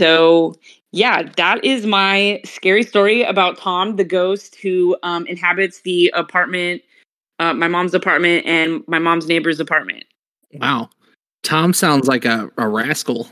[0.00, 0.54] so
[0.92, 6.82] yeah, that is my scary story about Tom, the ghost who um, inhabits the apartment,
[7.38, 10.04] uh, my mom's apartment, and my mom's neighbor's apartment.
[10.54, 10.88] Wow.
[11.42, 13.28] Tom sounds like a, a rascal.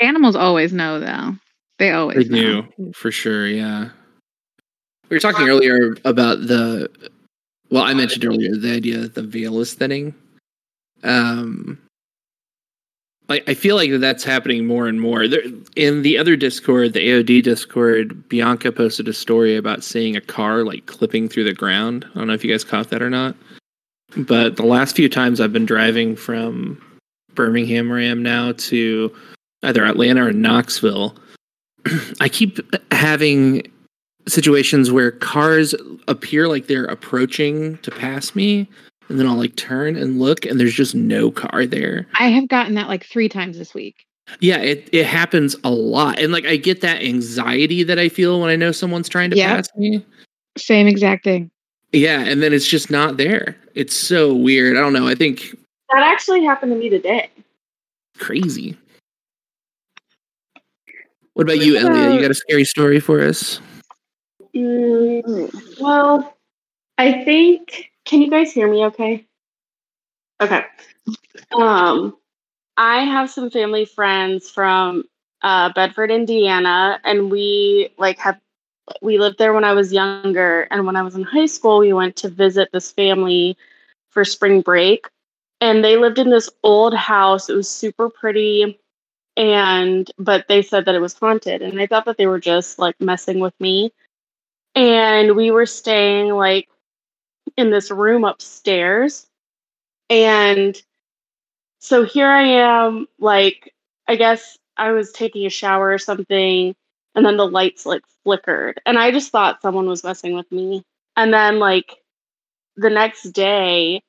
[0.00, 1.36] Animals always know, though.
[1.78, 2.62] They always they know.
[2.76, 3.46] do, for sure.
[3.46, 3.90] Yeah.
[5.08, 6.90] We were talking earlier about the,
[7.70, 10.14] well, I mentioned earlier the idea that the veil is thinning.
[11.02, 11.78] Um,
[13.28, 15.28] like I feel like that's happening more and more.
[15.28, 15.42] There,
[15.76, 20.64] in the other Discord, the AOD Discord, Bianca posted a story about seeing a car
[20.64, 22.06] like clipping through the ground.
[22.10, 23.36] I don't know if you guys caught that or not.
[24.16, 26.82] But the last few times I've been driving from
[27.34, 29.14] Birmingham, where I am now, to
[29.62, 31.14] either Atlanta or Knoxville,
[32.20, 32.58] I keep
[32.92, 33.70] having
[34.26, 35.74] situations where cars
[36.06, 38.68] appear like they're approaching to pass me
[39.08, 42.06] and then I'll like turn and look and there's just no car there.
[42.18, 44.06] I have gotten that like three times this week.
[44.40, 46.18] Yeah, it, it happens a lot.
[46.18, 49.36] And like I get that anxiety that I feel when I know someone's trying to
[49.36, 49.48] yep.
[49.48, 50.04] pass me.
[50.56, 51.50] Same exact thing.
[51.92, 53.56] Yeah, and then it's just not there.
[53.74, 54.76] It's so weird.
[54.76, 55.08] I don't know.
[55.08, 55.56] I think
[55.90, 57.30] that actually happened to me today.
[58.18, 58.76] Crazy.
[61.32, 62.14] What about you, Elia?
[62.14, 63.60] You got a scary story for us?
[64.54, 66.36] Mm, well,
[66.98, 69.26] I think can you guys hear me okay?
[70.40, 70.64] Okay.
[71.52, 72.16] Um,
[72.76, 75.04] I have some family friends from
[75.42, 78.40] uh, Bedford, Indiana, and we like have
[79.02, 81.92] we lived there when I was younger, and when I was in high school, we
[81.92, 83.56] went to visit this family
[84.10, 85.06] for spring break,
[85.60, 87.50] and they lived in this old house.
[87.50, 88.78] It was super pretty,
[89.36, 92.78] and but they said that it was haunted, and I thought that they were just
[92.78, 93.92] like messing with me.
[94.74, 96.68] And we were staying like
[97.58, 99.26] in this room upstairs.
[100.08, 100.80] And
[101.80, 103.74] so here I am, like,
[104.06, 106.74] I guess I was taking a shower or something,
[107.16, 108.80] and then the lights like flickered.
[108.86, 110.84] And I just thought someone was messing with me.
[111.16, 111.96] And then, like,
[112.76, 114.02] the next day,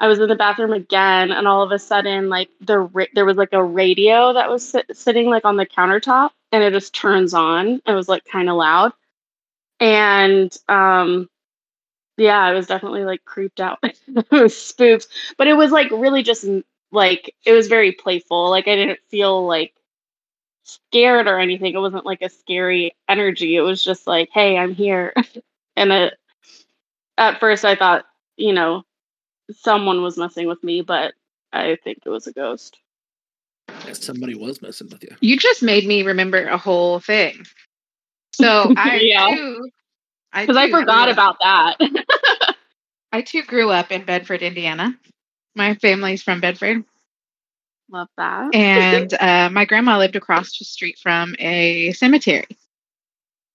[0.00, 3.24] I was in the bathroom again, and all of a sudden, like the ra- there
[3.24, 6.92] was like a radio that was sit- sitting like on the countertop, and it just
[6.92, 7.80] turns on.
[7.86, 8.92] It was like kind of loud,
[9.78, 11.28] and um,
[12.16, 13.78] yeah, I was definitely like creeped out.
[13.82, 16.46] it was spooked, but it was like really just
[16.92, 18.50] like it was very playful.
[18.50, 19.74] Like I didn't feel like
[20.64, 21.74] scared or anything.
[21.74, 23.56] It wasn't like a scary energy.
[23.56, 25.12] It was just like, hey, I'm here.
[25.76, 26.14] and it,
[27.18, 28.04] at first I thought,
[28.36, 28.84] you know,
[29.52, 31.14] someone was messing with me, but
[31.52, 32.78] I think it was a ghost.
[33.92, 35.16] Somebody was messing with you.
[35.20, 37.44] You just made me remember a whole thing.
[38.32, 39.28] So I Yeah.
[39.34, 39.70] too,
[40.34, 41.76] Because I too forgot about that.
[43.12, 44.98] I too grew up in Bedford, Indiana.
[45.54, 46.84] My family's from Bedford,
[47.90, 48.54] Love that.
[48.54, 52.46] and uh, my grandma lived across the street from a cemetery.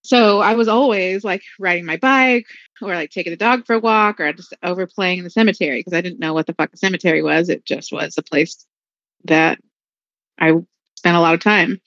[0.04, 2.48] So I was always like riding my bike
[2.82, 5.80] or like taking the dog for a walk or just over playing in the cemetery
[5.80, 7.50] because I didn't know what the fuck a cemetery was.
[7.50, 8.66] It just was a place
[9.26, 9.60] that
[10.40, 10.54] I
[10.96, 11.82] spent a lot of time.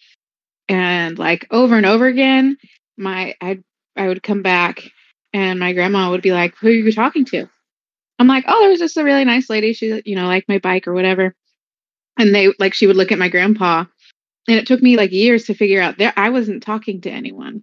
[0.68, 2.58] And like over and over again,
[2.96, 3.60] my I
[3.96, 4.90] I would come back
[5.32, 7.48] and my grandma would be like, Who are you talking to?
[8.18, 9.72] I'm like, Oh, there was just a really nice lady.
[9.72, 11.34] She, you know, liked my bike or whatever.
[12.18, 13.84] And they like she would look at my grandpa.
[14.48, 17.62] And it took me like years to figure out there I wasn't talking to anyone.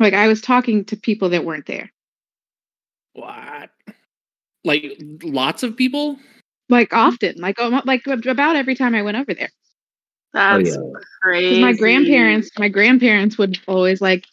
[0.00, 1.92] Like I was talking to people that weren't there.
[3.14, 3.70] What?
[4.64, 6.18] Like lots of people?
[6.68, 9.48] Like often, like almo- like about every time I went over there.
[10.34, 10.98] That's Oh, yeah.
[11.22, 11.62] crazy.
[11.62, 14.26] My grandparents, my grandparents would always like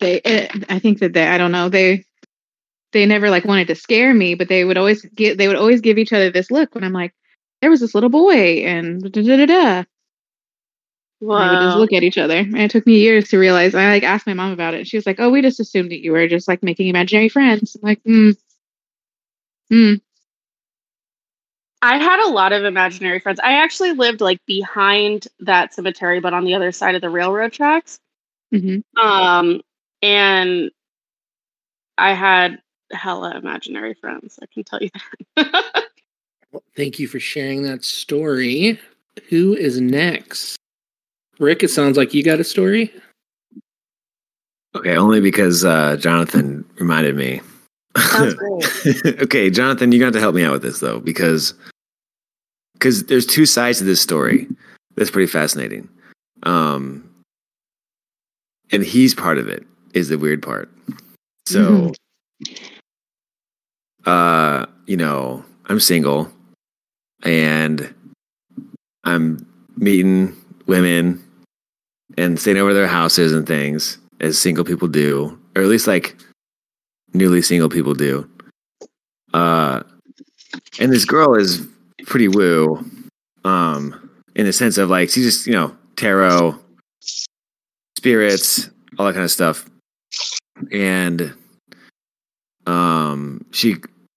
[0.00, 0.20] they.
[0.24, 1.26] eh, I think that they.
[1.26, 1.68] I don't know.
[1.68, 2.04] They
[2.92, 5.38] they never like wanted to scare me, but they would always get.
[5.38, 7.14] They would always give each other this look when I'm like,
[7.60, 9.84] there was this little boy and da da da da.
[11.32, 11.76] And They would just Wow.
[11.76, 13.74] look at each other, and it took me years to realize.
[13.74, 15.90] I like asked my mom about it, and she was like, "Oh, we just assumed
[15.90, 18.30] that you were just like making imaginary friends." I'm like, hmm,
[19.70, 19.94] hmm.
[21.82, 23.40] I had a lot of imaginary friends.
[23.42, 27.52] I actually lived like behind that cemetery, but on the other side of the railroad
[27.52, 27.98] tracks.
[28.52, 29.62] hmm Um,
[30.02, 30.70] and
[31.98, 32.58] I had
[32.92, 34.38] hella imaginary friends.
[34.42, 34.90] I can tell you
[35.36, 35.84] that.
[36.52, 38.80] Well, thank you for sharing that story.
[39.28, 40.56] Who is next?
[41.38, 42.92] Rick, it sounds like you got a story.
[44.74, 47.40] Okay, only because uh, Jonathan reminded me.
[47.96, 48.34] Sounds
[49.04, 49.22] great.
[49.22, 51.54] okay, Jonathan, you're going to have to help me out with this though, because
[52.74, 54.46] because there's two sides to this story.
[54.96, 55.88] That's pretty fascinating.
[56.42, 57.08] Um,
[58.70, 59.66] and he's part of it.
[59.96, 60.70] Is the weird part.
[61.46, 61.90] So,
[64.04, 66.30] uh, you know, I'm single,
[67.22, 67.94] and
[69.04, 69.46] I'm
[69.78, 70.36] meeting
[70.66, 71.24] women
[72.18, 76.14] and staying over their houses and things as single people do, or at least like
[77.14, 78.28] newly single people do.
[79.32, 79.82] Uh,
[80.78, 81.66] and this girl is
[82.04, 82.84] pretty woo,
[83.46, 86.54] um, in the sense of like she's just you know tarot,
[87.96, 88.68] spirits,
[88.98, 89.64] all that kind of stuff,
[90.72, 91.34] and
[92.66, 93.76] um, she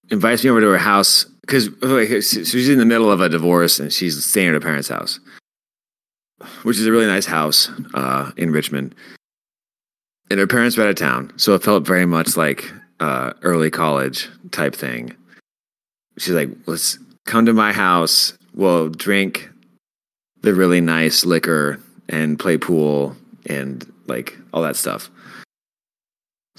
[0.09, 1.69] invites me over to her house because
[2.29, 5.19] she's in the middle of a divorce and she's staying at her parents' house,
[6.63, 8.95] which is a really nice house uh, in Richmond.
[10.29, 13.71] And her parents were out of town, so it felt very much like uh, early
[13.71, 15.15] college type thing.
[16.19, 18.37] She's like, "Let's come to my house.
[18.53, 19.49] We'll drink
[20.41, 21.79] the really nice liquor
[22.09, 23.15] and play pool
[23.47, 25.09] and like all that stuff."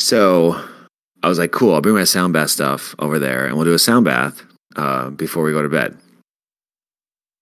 [0.01, 0.61] So
[1.22, 1.74] I was like, "Cool.
[1.74, 4.42] I'll bring my sound bath stuff over there, and we'll do a sound bath
[4.76, 5.96] uh, before we go to bed."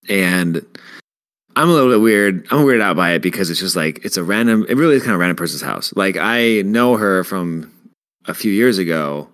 [0.09, 0.65] And
[1.55, 2.45] I'm a little bit weird.
[2.51, 4.65] I'm weirded out by it because it's just like it's a random.
[4.67, 5.93] It really is kind of random person's house.
[5.95, 7.71] Like I know her from
[8.25, 9.29] a few years ago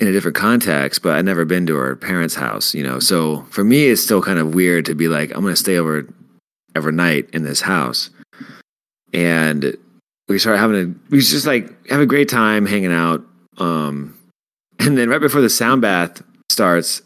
[0.00, 2.74] in a different context, but I'd never been to her parents' house.
[2.74, 5.52] You know, so for me, it's still kind of weird to be like, I'm going
[5.52, 6.08] to stay over
[6.74, 8.10] every night in this house,
[9.12, 9.76] and
[10.28, 11.10] we started having a.
[11.10, 13.24] We just like have a great time hanging out.
[13.58, 14.18] Um,
[14.78, 17.02] and then right before the sound bath starts,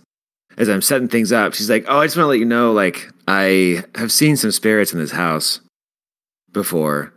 [0.57, 2.73] as I'm setting things up, she's like, "Oh, I just want to let you know,
[2.73, 5.61] like, I have seen some spirits in this house
[6.53, 7.13] before,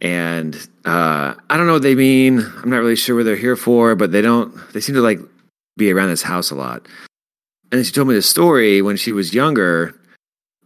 [0.00, 2.40] and uh, I don't know what they mean.
[2.62, 4.54] I'm not really sure what they're here for, but they don't.
[4.72, 5.20] They seem to like
[5.76, 6.86] be around this house a lot."
[7.72, 9.94] And then she told me the story when she was younger,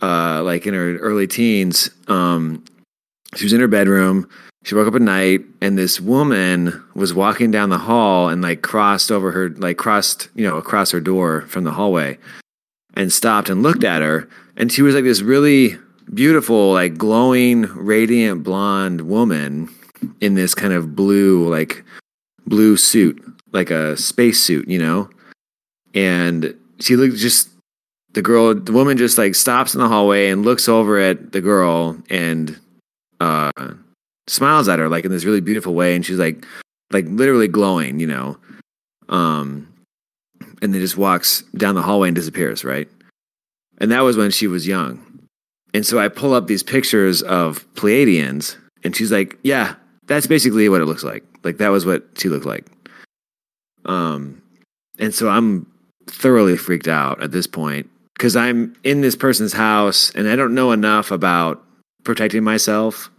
[0.01, 1.91] uh, like in her early teens.
[2.09, 2.65] Um,
[3.35, 4.29] she was in her bedroom.
[4.65, 8.63] She woke up at night, and this woman was walking down the hall and like
[8.63, 12.19] crossed over her, like crossed, you know, across her door from the hallway,
[12.95, 14.27] and stopped and looked at her.
[14.57, 15.77] And she was like this really
[16.13, 19.69] beautiful, like glowing, radiant blonde woman
[20.23, 21.85] in this kind of blue, like
[22.47, 25.11] blue suit, like a space suit, you know.
[25.93, 27.51] And she looked just
[28.15, 31.43] the girl, the woman just like stops in the hallway and looks over at the
[31.43, 32.59] girl and
[33.21, 33.51] uh
[34.27, 36.47] smiles at her like in this really beautiful way and she's like
[36.93, 38.37] like literally glowing you know
[39.09, 39.69] um
[40.63, 42.89] and then just walks down the hallway and disappears right
[43.79, 45.15] and that was when she was young
[45.75, 49.75] and so I pull up these pictures of Pleiadians, and she's like, "Yeah,
[50.07, 51.25] that's basically what it looks like.
[51.43, 52.65] Like that was what she looked like."
[53.85, 54.41] Um,
[55.01, 55.67] and so I'm
[56.07, 60.55] thoroughly freaked out at this point because I'm in this person's house and I don't
[60.55, 61.63] know enough about
[62.05, 63.11] protecting myself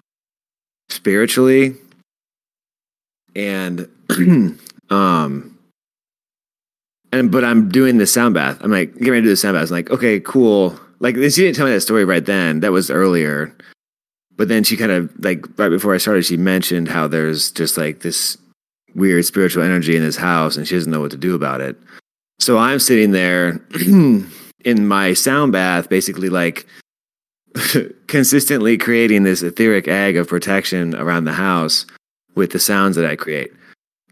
[0.90, 1.76] spiritually,
[3.36, 3.88] and
[4.90, 5.58] um,
[7.12, 8.58] and but I'm doing the sound bath.
[8.62, 9.70] I'm like getting ready to do the sound bath.
[9.70, 10.80] I'm like, okay, cool.
[11.00, 12.60] Like she didn't tell me that story right then.
[12.60, 13.56] That was earlier.
[14.38, 17.78] But then she kind of like right before I started, she mentioned how there's just
[17.78, 18.38] like this
[18.96, 21.78] weird spiritual energy in this house, and she doesn't know what to do about it.
[22.40, 26.66] So I'm sitting there in my sound bath, basically like
[28.08, 31.86] consistently creating this etheric egg of protection around the house
[32.36, 33.54] with the sounds that I create.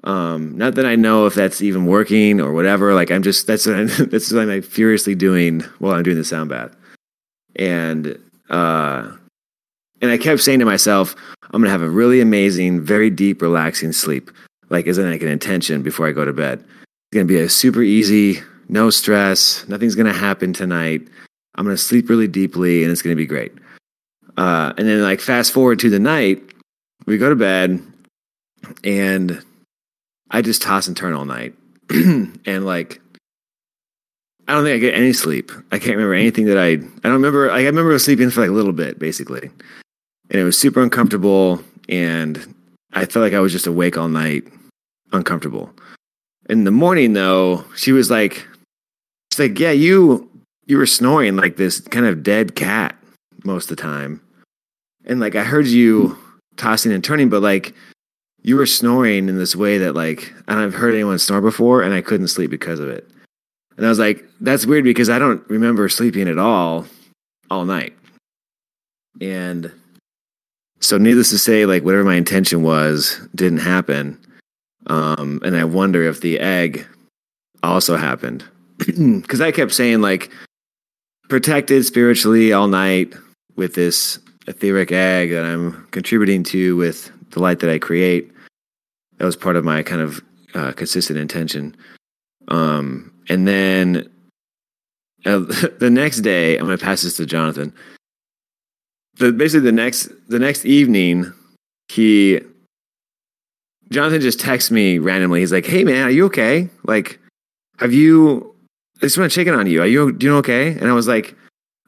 [0.03, 2.93] Um, not that I know if that's even working or whatever.
[2.93, 6.17] Like I'm just that's what I'm, that's what I'm like furiously doing while I'm doing
[6.17, 6.75] the sound bath,
[7.55, 8.17] and
[8.49, 9.11] uh,
[10.01, 11.15] and I kept saying to myself,
[11.51, 14.29] I'm gonna have a really amazing, very deep, relaxing sleep,
[14.69, 16.59] like in like an intention before I go to bed.
[16.59, 21.07] It's gonna be a super easy, no stress, nothing's gonna happen tonight.
[21.55, 23.53] I'm gonna sleep really deeply, and it's gonna be great.
[24.37, 26.41] Uh, and then like fast forward to the night,
[27.05, 27.81] we go to bed,
[28.83, 29.43] and
[30.31, 31.53] I just toss and turn all night.
[31.89, 33.01] and like
[34.47, 35.51] I don't think I get any sleep.
[35.71, 38.53] I can't remember anything that I I don't remember I remember sleeping for like a
[38.53, 39.49] little bit basically.
[40.29, 42.55] And it was super uncomfortable and
[42.93, 44.47] I felt like I was just awake all night,
[45.11, 45.71] uncomfortable.
[46.49, 48.45] In the morning though, she was like
[49.31, 50.29] she's like, "Yeah, you
[50.65, 52.95] you were snoring like this kind of dead cat
[53.43, 54.21] most of the time."
[55.05, 56.17] And like I heard you
[56.57, 57.73] tossing and turning, but like
[58.41, 61.81] you were snoring in this way that like I don't have heard anyone snore before,
[61.81, 63.09] and I couldn't sleep because of it.
[63.77, 66.85] And I was like, that's weird because I don't remember sleeping at all
[67.49, 67.93] all night.
[69.21, 69.71] And
[70.79, 74.19] so needless to say, like whatever my intention was didn't happen.
[74.87, 76.85] Um, and I wonder if the egg
[77.63, 78.43] also happened.
[79.27, 80.29] Cause I kept saying like
[81.29, 83.13] protected spiritually all night
[83.55, 88.31] with this etheric egg that I'm contributing to with the light that I create
[89.17, 90.21] that was part of my kind of
[90.53, 91.75] uh, consistent intention.
[92.47, 94.09] Um, and then
[95.25, 95.39] uh,
[95.79, 97.73] the next day, I'm going to pass this to Jonathan.
[99.15, 101.31] The, basically, the next the next evening,
[101.87, 102.41] he
[103.91, 105.41] Jonathan just texts me randomly.
[105.41, 106.69] He's like, "Hey, man, are you okay?
[106.83, 107.19] Like,
[107.77, 108.52] have you?
[109.03, 109.81] I just want to check in on you.
[109.81, 111.35] Are you doing okay?" And I was like,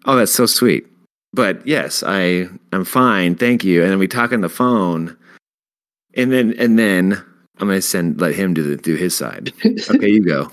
[0.05, 0.85] "Oh, that's so sweet."
[1.33, 3.81] But yes, I I'm fine, thank you.
[3.81, 5.17] And then we talk on the phone
[6.15, 7.13] and then and then
[7.59, 9.51] I'm gonna send let him do the do his side.
[9.89, 10.51] Okay, you go.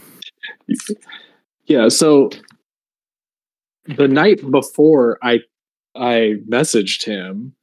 [1.67, 1.89] yeah.
[1.89, 2.31] So
[3.87, 5.41] the night before I
[5.95, 7.55] I messaged him,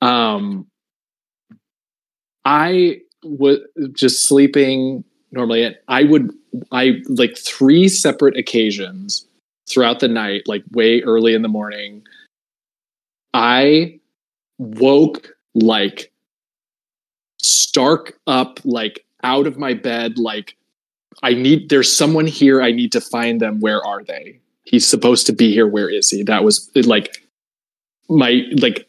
[0.00, 0.66] um,
[2.44, 3.58] I was
[3.92, 5.64] just sleeping normally.
[5.64, 6.30] And I would
[6.70, 9.26] I like three separate occasions
[9.68, 12.02] throughout the night, like way early in the morning.
[13.34, 13.98] I
[14.58, 16.12] woke like
[17.42, 20.56] stark up like out of my bed like
[21.22, 25.26] i need there's someone here i need to find them where are they he's supposed
[25.26, 27.26] to be here where is he that was like
[28.08, 28.86] my like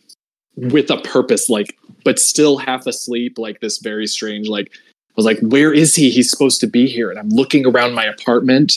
[0.55, 4.71] with a purpose like but still half asleep like this very strange like
[5.15, 6.09] was like where is he?
[6.09, 7.09] He's supposed to be here.
[7.09, 8.73] And i'm looking around my apartment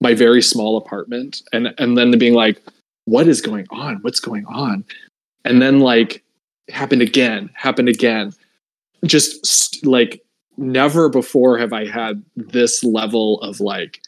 [0.00, 2.60] my very small apartment and and then being like
[3.06, 3.96] what is going on?
[4.02, 4.84] What's going on?
[5.44, 6.22] And then like
[6.68, 8.32] happened again happened again.
[9.04, 10.22] Just like
[10.56, 14.00] never before have I had this level of like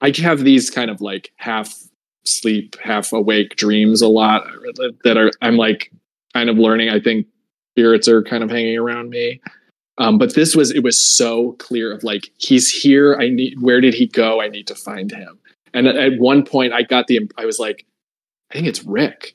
[0.00, 1.74] I have these kind of like half
[2.24, 5.92] sleep, half awake dreams a lot uh, that are I'm like
[6.34, 6.90] kind of learning.
[6.90, 7.26] I think
[7.72, 9.40] spirits are kind of hanging around me.
[9.98, 13.16] Um, but this was it was so clear of like he's here.
[13.16, 14.40] I need where did he go?
[14.40, 15.38] I need to find him.
[15.72, 17.84] And at, one point, I got the I was like,
[18.50, 19.34] I think it's Rick.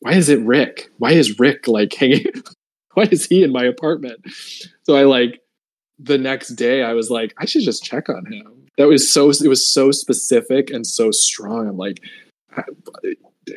[0.00, 0.90] Why is it Rick?
[0.98, 2.24] Why is Rick like hanging?
[2.94, 4.20] why is he in my apartment?
[4.84, 5.40] So I like
[5.98, 8.66] the next day I was like, I should just check on him.
[8.78, 11.68] That was so it was so specific and so strong.
[11.68, 12.02] I'm like,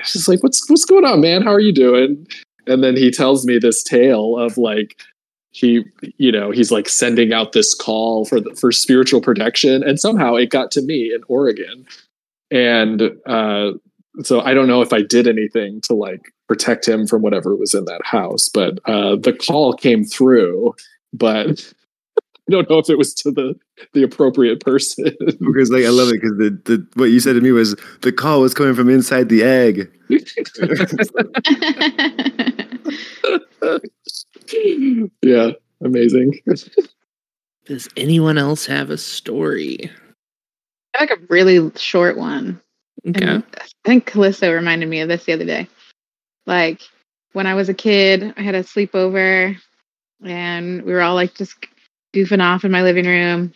[0.03, 1.41] just like, what's what's going on, man?
[1.41, 2.27] How are you doing?
[2.67, 5.01] And then he tells me this tale of like
[5.59, 5.83] he
[6.17, 10.35] you know he's like sending out this call for the, for spiritual protection and somehow
[10.35, 11.85] it got to me in Oregon
[12.49, 13.71] and uh
[14.23, 17.73] so I don't know if I did anything to like protect him from whatever was
[17.73, 18.49] in that house.
[18.49, 20.75] But uh, the call came through,
[21.13, 21.47] but
[22.17, 23.55] I don't know if it was to the
[23.93, 25.05] the appropriate person.
[25.39, 28.11] because like I love it because the, the what you said to me was the
[28.11, 29.91] call was coming from inside the egg.
[35.21, 35.51] yeah,
[35.81, 36.39] amazing.
[37.65, 39.91] Does anyone else have a story?
[40.95, 42.59] I have like a really short one.
[43.07, 43.25] Okay.
[43.25, 45.67] And I think Callisto reminded me of this the other day.
[46.45, 46.81] Like
[47.33, 49.55] when I was a kid, I had a sleepover
[50.23, 51.55] and we were all like just
[52.13, 53.53] goofing off in my living room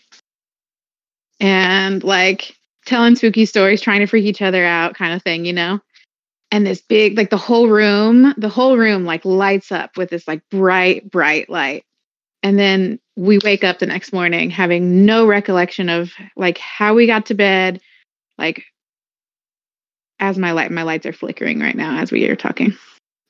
[1.40, 5.54] and like telling spooky stories, trying to freak each other out, kind of thing, you
[5.54, 5.80] know?
[6.52, 10.28] And this big, like the whole room, the whole room like lights up with this
[10.28, 11.84] like bright, bright light.
[12.44, 17.08] And then we wake up the next morning having no recollection of like how we
[17.08, 17.82] got to bed,
[18.38, 18.64] like
[20.20, 22.78] as my light my lights are flickering right now as we are talking.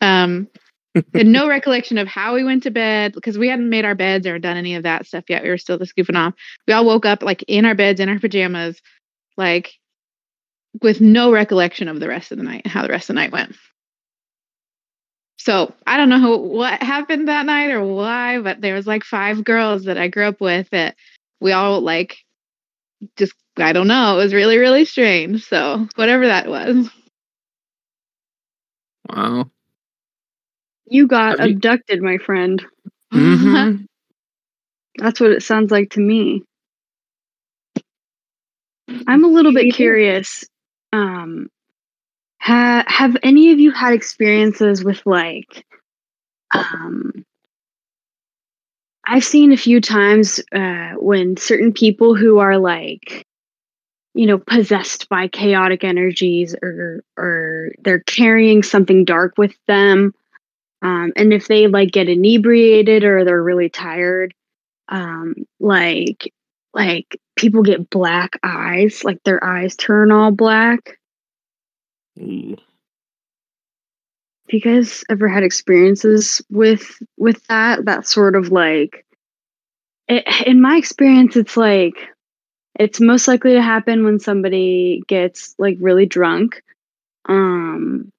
[0.01, 0.47] Um
[1.15, 4.27] had no recollection of how we went to bed because we hadn't made our beds
[4.27, 5.41] or done any of that stuff yet.
[5.41, 6.35] We were still just goofing off.
[6.67, 8.79] We all woke up like in our beds in our pajamas,
[9.35, 9.73] like
[10.81, 13.31] with no recollection of the rest of the night, how the rest of the night
[13.31, 13.55] went.
[15.37, 19.03] So I don't know who, what happened that night or why, but there was like
[19.03, 20.95] five girls that I grew up with that
[21.41, 22.17] we all like
[23.17, 24.13] just I don't know.
[24.15, 25.43] It was really really strange.
[25.45, 26.89] So whatever that was.
[29.09, 29.51] Wow.
[30.85, 32.63] You got Have you- abducted, my friend.
[33.13, 33.85] Mhm.
[34.97, 36.43] That's what it sounds like to me.
[39.07, 40.45] I'm a little bit curious.
[40.93, 41.49] Um,
[42.39, 45.65] ha- have any of you had experiences with like,
[46.51, 47.25] um,
[49.07, 53.25] I've seen a few times uh, when certain people who are like,
[54.13, 60.13] you know, possessed by chaotic energies or or they're carrying something dark with them.
[60.83, 64.33] Um, and if they like get inebriated or they're really tired,
[64.89, 66.33] um, like
[66.73, 70.97] like people get black eyes, like their eyes turn all black.
[72.19, 72.55] Ooh.
[74.49, 77.85] Have you guys ever had experiences with with that?
[77.85, 79.05] That sort of like,
[80.07, 81.95] it, in my experience, it's like
[82.79, 86.61] it's most likely to happen when somebody gets like really drunk,
[87.29, 88.11] um,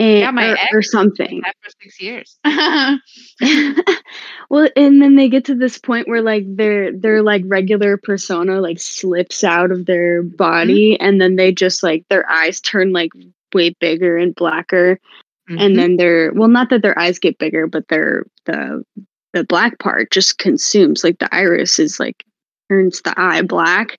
[0.00, 1.42] and Yeah, my or, ex or something.
[1.62, 2.38] For six years.
[4.50, 8.60] well, and then they get to this point where like their their like regular persona
[8.60, 13.10] like slips out of their body, and then they just like their eyes turn like
[13.54, 14.98] way bigger and blacker,
[15.50, 15.58] Mm-hmm.
[15.58, 18.84] and then their well, not that their eyes get bigger, but their the
[19.32, 22.22] the black part just consumes like the iris is like
[22.68, 23.98] turns the eye black.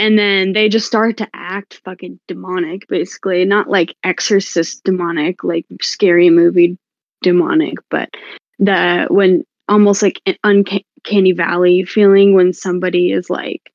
[0.00, 3.44] And then they just start to act fucking demonic, basically.
[3.44, 6.78] Not like exorcist demonic, like scary movie
[7.22, 8.08] demonic, but
[8.58, 13.70] the when almost like an uncanny valley feeling when somebody is like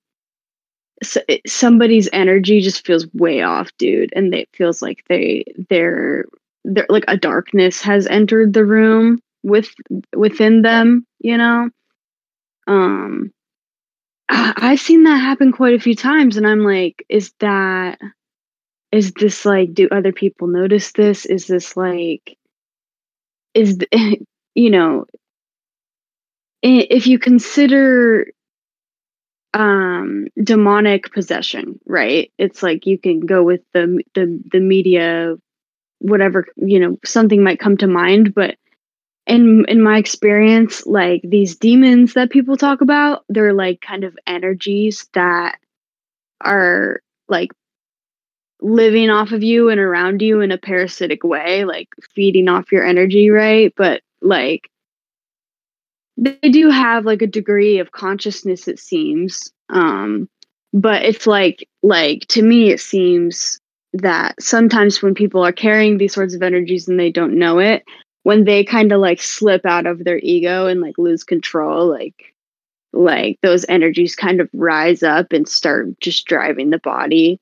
[1.03, 1.17] s-
[1.47, 6.26] somebody's energy just feels way off dude and it feels like they they're
[6.65, 9.69] they're like a darkness has entered the room with
[10.15, 11.69] within them you know
[12.67, 13.32] um
[14.30, 17.99] i've seen that happen quite a few times and i'm like is that
[18.95, 21.26] is this like do other people notice this?
[21.26, 22.38] Is this like
[23.53, 23.78] is
[24.55, 25.05] you know
[26.61, 28.28] if you consider
[29.53, 32.32] um demonic possession right?
[32.38, 35.36] It's like you can go with the the the media
[35.99, 38.55] whatever you know something might come to mind but
[39.28, 44.17] in in my experience like these demons that people talk about they're like kind of
[44.28, 45.57] energies that
[46.41, 47.51] are like
[48.61, 52.86] living off of you and around you in a parasitic way like feeding off your
[52.86, 53.73] energy right?
[53.76, 54.69] But like
[56.17, 60.30] they do have like a degree of consciousness it seems um
[60.73, 63.59] but it's like like to me it seems
[63.93, 67.84] that sometimes when people are carrying these sorts of energies and they don't know it
[68.26, 72.34] when they kind of like slip out of their ego and like lose control like
[72.91, 77.39] like those energies kind of rise up and start just driving the body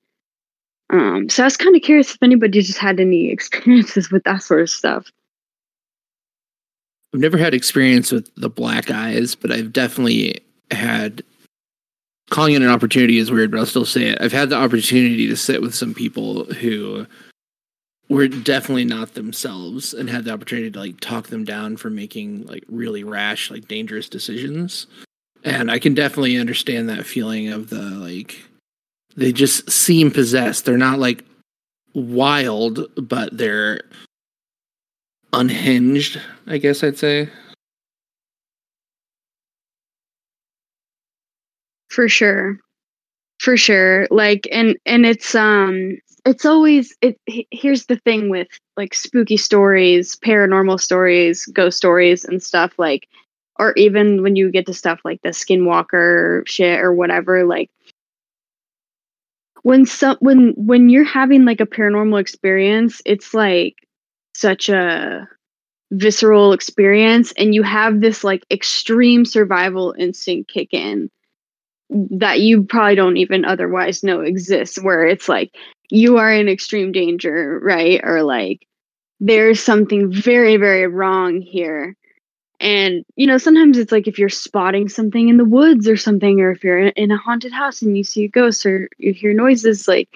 [0.90, 4.44] um so i was kind of curious if anybody just had any experiences with that
[4.44, 5.10] sort of stuff
[7.14, 11.22] I've never had experience with the black eyes, but I've definitely had
[12.32, 14.18] calling it an opportunity is weird, but I'll still say it.
[14.20, 17.06] I've had the opportunity to sit with some people who
[18.14, 22.46] were definitely not themselves and had the opportunity to like talk them down from making
[22.46, 24.88] like really rash, like dangerous decisions.
[25.44, 28.38] And I can definitely understand that feeling of the like
[29.16, 30.66] they just seem possessed.
[30.66, 31.26] They're not like
[31.94, 33.82] wild, but they're
[35.34, 37.30] unhinged, I guess I'd say.
[41.94, 42.58] for sure
[43.40, 45.96] for sure like and and it's um
[46.26, 47.20] it's always it
[47.52, 48.48] here's the thing with
[48.78, 53.08] like spooky stories paranormal stories ghost stories and stuff like
[53.60, 57.70] or even when you get to stuff like the skinwalker shit or whatever like
[59.64, 63.76] when some when when you're having like a paranormal experience it's like
[64.36, 65.28] such a
[65.92, 71.10] visceral experience and you have this like extreme survival instinct kick in
[72.12, 75.56] that you probably don't even otherwise know exists where it's like
[75.90, 78.02] you are in extreme danger right?
[78.04, 78.68] Or like
[79.20, 81.96] there's something very very wrong here.
[82.60, 86.42] And you know sometimes it's like if you're spotting something in the woods or something
[86.42, 89.34] or if you're in- a haunted house and you see a ghost or you hear
[89.34, 90.10] noises like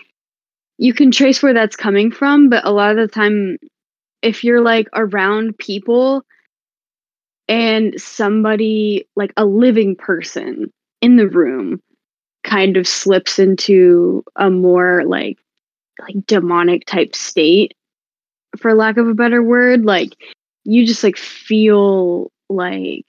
[0.78, 3.58] you can trace where that's coming from but a lot of the time
[4.22, 6.24] if you're like around people
[7.48, 10.72] and somebody like a living person
[11.02, 11.82] in the room
[12.44, 15.38] kind of slips into a more like
[16.00, 17.76] like demonic type state
[18.58, 19.84] for lack of a better word.
[19.84, 20.16] Like
[20.64, 23.06] you just like feel like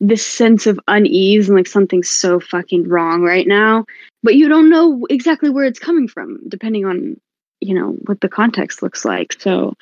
[0.00, 3.84] this sense of unease and like something's so fucking wrong right now
[4.24, 7.16] but you don't know exactly where it's coming from depending on
[7.60, 9.32] you know what the context looks like.
[9.40, 9.74] So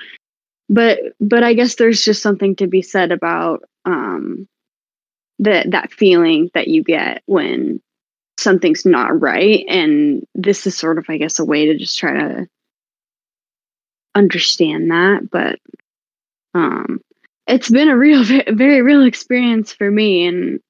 [0.69, 4.47] but but i guess there's just something to be said about um
[5.41, 7.81] that that feeling that you get when
[8.39, 9.65] something's not right.
[9.69, 12.49] And this is sort of i guess a way to just try to
[14.15, 15.31] understand that.
[15.31, 15.59] But
[16.55, 17.01] um
[17.47, 20.27] it's been a real very real experience for me.
[20.27, 20.61] And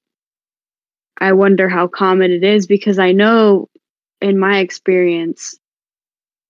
[1.20, 3.68] i wonder how common it is because i know
[4.20, 5.58] in my experience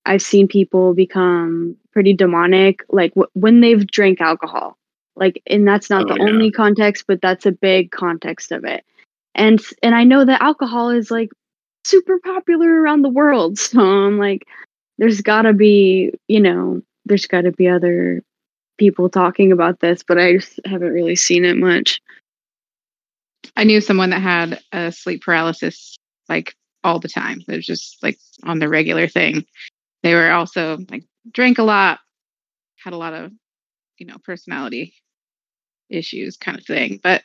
[0.07, 4.77] i've seen people become pretty demonic like w- when they've drank alcohol
[5.21, 6.25] like and that's not Oh, the yeah.
[6.25, 8.85] only context but that's a big context of it
[9.35, 11.31] and and i know that alcohol is like
[11.85, 14.47] super popular around the world so i'm like
[14.99, 18.23] there's gotta be you know there's gotta be other
[18.79, 22.01] people talking about this but i just haven't really seen it much
[23.57, 25.97] I knew someone that had a sleep paralysis
[26.29, 26.55] like
[26.85, 27.41] all the time.
[27.49, 29.45] It was just like on the regular thing.
[30.03, 31.99] They were also like drank a lot,
[32.83, 33.33] had a lot of,
[33.99, 34.95] you know, personality
[35.91, 37.01] issues kind of thing.
[37.03, 37.23] But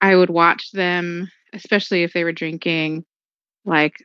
[0.00, 3.04] I would watch them, especially if they were drinking,
[3.64, 3.96] like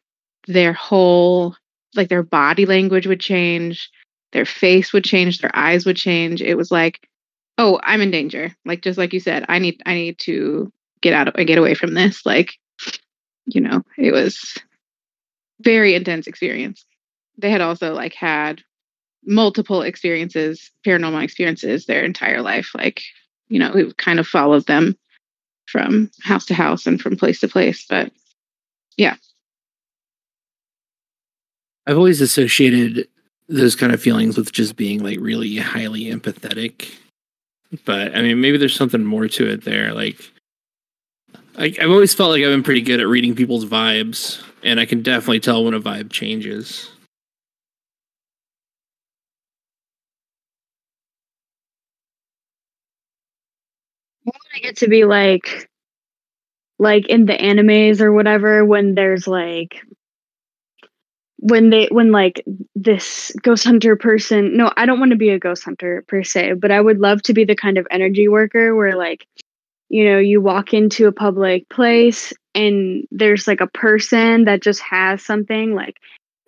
[0.47, 1.56] their whole
[1.95, 3.89] like their body language would change,
[4.32, 6.41] their face would change, their eyes would change.
[6.41, 7.08] It was like,
[7.58, 8.56] oh, I'm in danger.
[8.66, 10.72] Like just like you said, I need I need to
[11.02, 12.26] get out of get away from this.
[12.32, 12.54] Like,
[13.45, 14.58] you know, it was
[15.62, 16.86] very intense experience.
[17.38, 18.62] They had also like had
[19.26, 22.72] multiple experiences, paranormal experiences their entire life.
[22.74, 23.02] Like,
[23.52, 24.97] you know, we kind of followed them
[25.68, 27.86] from house to house and from place to place.
[27.88, 28.12] But
[28.97, 29.16] yeah.
[31.86, 33.08] I've always associated
[33.49, 36.93] those kind of feelings with just being like really highly empathetic.
[37.86, 39.93] But I mean, maybe there's something more to it there.
[39.93, 40.32] Like,
[41.58, 44.86] I, I've always felt like I've been pretty good at reading people's vibes, and I
[44.86, 46.89] can definitely tell when a vibe changes.
[54.56, 55.70] I get to be like
[56.80, 59.82] like in the animes or whatever when there's like
[61.38, 62.43] when they when like
[62.76, 66.54] this ghost hunter person no i don't want to be a ghost hunter per se
[66.54, 69.26] but i would love to be the kind of energy worker where like
[69.89, 74.82] you know you walk into a public place and there's like a person that just
[74.82, 75.97] has something like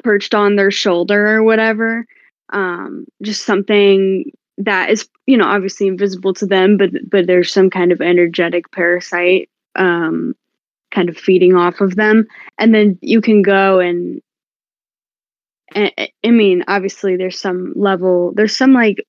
[0.04, 2.06] perched on their shoulder or whatever
[2.51, 4.26] um just something
[4.58, 8.72] that is you know obviously invisible to them but but there's some kind of energetic
[8.72, 10.36] parasite um
[10.93, 12.28] kind of feeding off of them.
[12.58, 14.22] And then you can go and
[15.76, 19.04] I, I mean obviously there's some level there's some like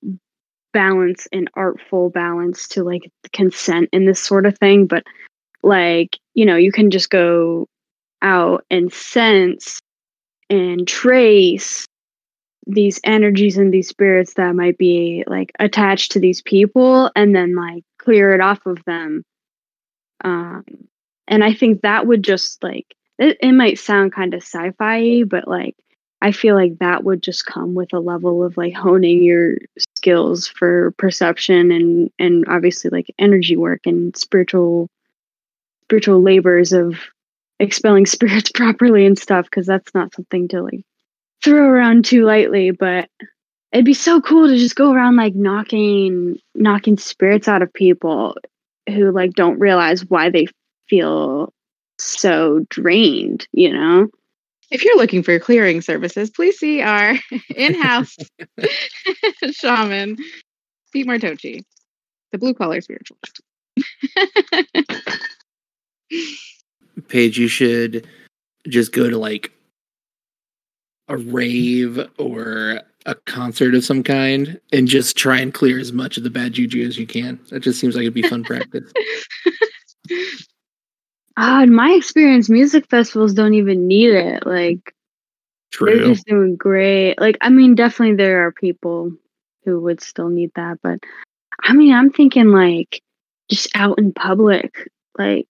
[0.72, 5.04] balance and artful balance to like consent in this sort of thing but
[5.62, 7.68] like you know you can just go
[8.22, 9.78] out and sense
[10.50, 11.86] and trace
[12.66, 17.54] these energies and these spirits that might be like attached to these people and then
[17.54, 19.22] like clear it off of them.
[20.22, 20.64] Um
[21.28, 25.46] and i think that would just like it, it might sound kind of sci-fi but
[25.48, 25.76] like
[26.22, 29.56] i feel like that would just come with a level of like honing your
[29.96, 34.88] skills for perception and and obviously like energy work and spiritual
[35.84, 36.98] spiritual labors of
[37.60, 40.84] expelling spirits properly and stuff because that's not something to like
[41.44, 43.08] throw around too lightly but
[43.72, 48.36] it'd be so cool to just go around like knocking knocking spirits out of people
[48.88, 50.46] who like don't realize why they
[50.88, 51.52] feel
[51.98, 54.08] so drained you know
[54.70, 57.14] If you're looking for clearing services, please see our
[57.54, 58.16] in-house
[59.52, 60.16] shaman,
[60.92, 61.62] Pete Martochi,
[62.32, 63.40] the blue collar spiritualist.
[67.08, 68.06] Paige, you should
[68.66, 69.52] just go to like
[71.08, 76.16] a rave or a concert of some kind and just try and clear as much
[76.16, 77.38] of the bad juju as you can.
[77.50, 78.90] That just seems like it'd be fun practice.
[81.36, 84.46] Ah, in my experience, music festivals don't even need it.
[84.46, 84.94] Like
[85.80, 87.20] they're just doing great.
[87.20, 89.12] Like I mean, definitely there are people
[89.64, 91.00] who would still need that, but
[91.62, 93.02] I mean, I'm thinking like
[93.50, 94.88] just out in public,
[95.18, 95.48] like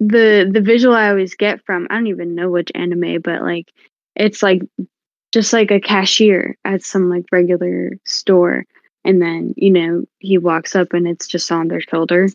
[0.00, 3.72] the the visual I always get from I don't even know which anime, but like
[4.18, 4.62] it's like
[5.32, 8.64] just like a cashier at some like regular store,
[9.04, 12.28] and then you know he walks up and it's just on their shoulder,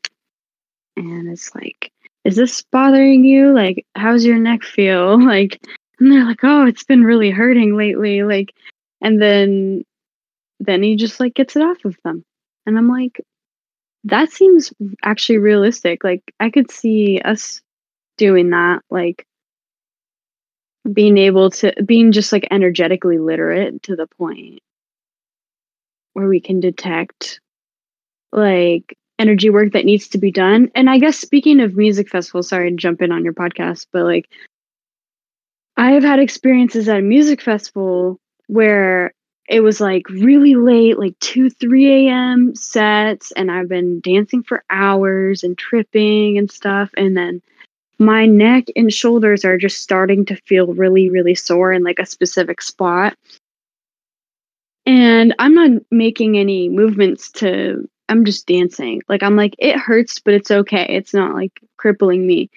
[0.98, 1.92] and it's like,
[2.24, 3.54] is this bothering you?
[3.54, 5.20] Like, how's your neck feel?
[5.26, 5.62] Like,
[6.00, 8.54] and they're like, oh, it's been really hurting lately, like,
[9.02, 9.84] and then
[10.60, 12.24] then he just like gets it off of them,
[12.66, 13.22] and I'm like,
[14.06, 14.74] that seems
[15.04, 16.04] actually realistic.
[16.04, 17.62] Like I could see us
[18.18, 19.26] doing that, like
[20.92, 24.60] being able to being just like energetically literate to the point
[26.14, 27.40] where we can detect
[28.32, 30.72] like energy work that needs to be done.
[30.76, 34.04] And I guess speaking of music festivals, sorry to jump in on your podcast, but
[34.04, 34.30] like
[35.78, 39.14] I have had experiences at a music festival where
[39.50, 42.56] it was like really late, like 2, 3 a.m.
[42.56, 46.92] sets, and I've been dancing for hours and tripping and stuff.
[46.96, 47.42] And then
[48.00, 52.06] my neck and shoulders are just starting to feel really, really sore in like a
[52.06, 53.16] specific spot.
[54.86, 59.02] And I'm not making any movements to, I'm just dancing.
[59.08, 60.86] Like, I'm like, it hurts, but it's okay.
[60.90, 62.50] It's not like crippling me.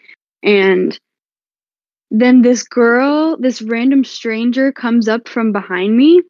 [0.43, 0.99] And
[2.11, 6.23] then this girl, this random stranger comes up from behind me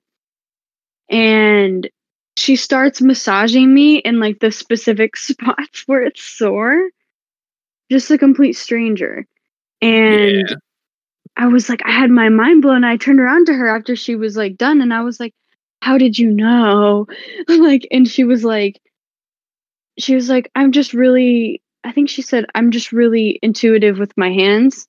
[1.09, 1.89] and
[2.37, 6.91] she starts massaging me in like the specific spots where it's sore.
[7.91, 9.27] Just a complete stranger.
[9.83, 10.57] And Yeah.
[11.37, 12.85] I was like, I had my mind blown.
[12.85, 15.35] I turned around to her after she was like done and I was like,
[15.83, 17.07] How did you know?
[17.49, 18.81] like, and she was like,
[19.99, 24.13] She was like, I'm just really, I think she said, I'm just really intuitive with
[24.17, 24.87] my hands.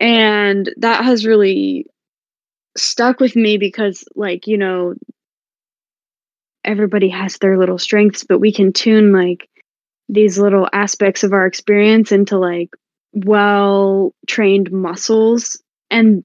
[0.00, 1.86] And that has really
[2.76, 4.94] stuck with me because, like, you know,
[6.64, 9.48] everybody has their little strengths, but we can tune like
[10.12, 12.70] these little aspects of our experience into like
[13.14, 15.60] well trained muscles.
[15.90, 16.22] And,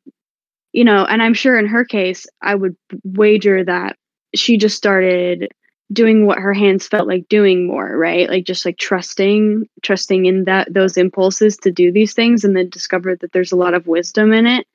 [0.73, 2.75] you know, and I'm sure in her case, I would
[3.05, 3.95] wager that
[4.35, 5.51] she just started
[5.91, 8.29] doing what her hands felt like doing more, right?
[8.29, 12.69] Like just like trusting, trusting in that those impulses to do these things and then
[12.69, 14.67] discovered that there's a lot of wisdom in it.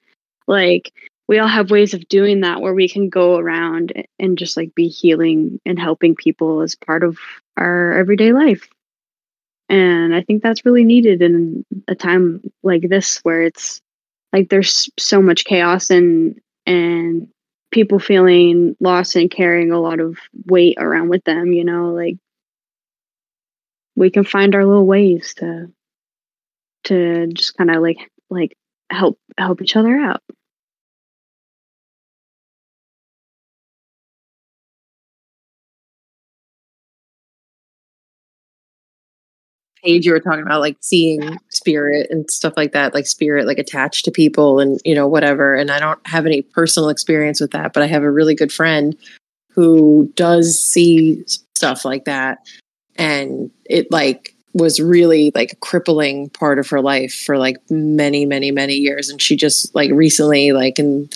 [0.49, 0.91] Like
[1.29, 4.75] we all have ways of doing that where we can go around and just like
[4.75, 7.19] be healing and helping people as part of
[7.59, 8.72] our everyday life.
[9.73, 13.81] And I think that's really needed in a time like this where it's
[14.31, 17.27] like there's so much chaos and and
[17.71, 22.19] people feeling lost and carrying a lot of weight around with them, you know, like
[23.97, 25.73] we can find our little ways to
[26.85, 28.55] to just kind of like like
[28.91, 30.21] help help each other out.
[39.83, 43.59] Paige, you were talking about like seeing spirit and stuff like that, like spirit like
[43.59, 45.55] attached to people and you know whatever.
[45.55, 48.53] And I don't have any personal experience with that, but I have a really good
[48.53, 48.97] friend
[49.51, 52.39] who does see stuff like that,
[52.97, 58.27] and it like was really like a crippling part of her life for like many,
[58.27, 59.09] many, many years.
[59.09, 61.09] And she just like recently, like in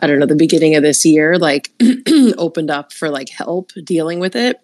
[0.00, 1.70] I don't know, the beginning of this year, like
[2.38, 4.60] opened up for like help dealing with it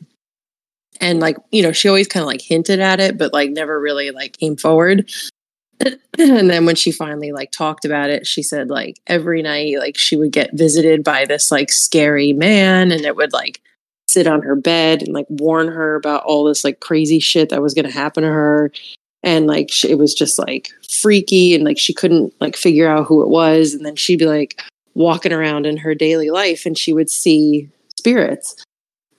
[1.01, 3.81] and like you know she always kind of like hinted at it but like never
[3.81, 5.11] really like came forward.
[6.19, 9.97] And then when she finally like talked about it she said like every night like
[9.97, 13.63] she would get visited by this like scary man and it would like
[14.13, 17.63] sit on her bed and like warn her about all this like crazy shit that
[17.63, 18.71] was going to happen to her.
[19.23, 23.07] And like she, it was just like freaky and like she couldn't like figure out
[23.07, 23.75] who it was.
[23.75, 24.61] And then she'd be like
[24.95, 28.57] walking around in her daily life and she would see spirits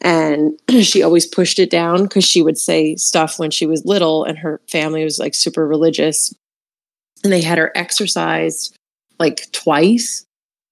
[0.03, 4.23] and she always pushed it down because she would say stuff when she was little
[4.25, 6.33] and her family was like super religious.
[7.23, 8.75] And they had her exorcised
[9.17, 10.25] like twice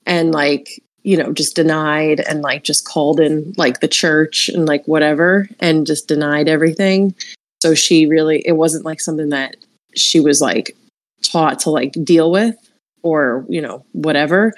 [0.06, 4.68] and like you know just denied and like just called in like the church and
[4.68, 7.16] like whatever and just denied everything.
[7.62, 9.56] So she really it wasn't like something that
[9.96, 10.76] she was like
[11.24, 12.56] taught to like deal with
[13.04, 14.54] or you know whatever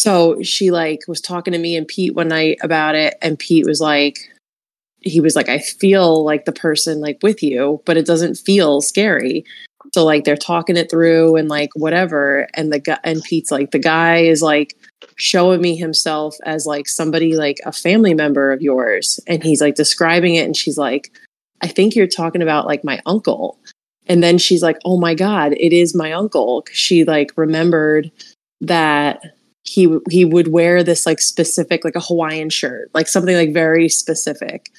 [0.00, 3.66] so she like was talking to me and pete one night about it and pete
[3.66, 4.16] was like
[5.00, 8.80] he was like i feel like the person like with you but it doesn't feel
[8.80, 9.44] scary.
[9.94, 13.72] So like they're talking it through and like whatever and the guy and pete's like
[13.72, 14.74] the guy is like
[15.16, 19.74] showing me himself as like somebody like a family member of yours and he's like
[19.74, 21.10] describing it and she's like
[21.60, 23.58] i think you're talking about like my uncle.
[24.06, 28.10] And then she's like oh my god it is my uncle she like remembered
[28.60, 29.22] that
[29.64, 33.88] he he would wear this like specific like a hawaiian shirt like something like very
[33.88, 34.70] specific.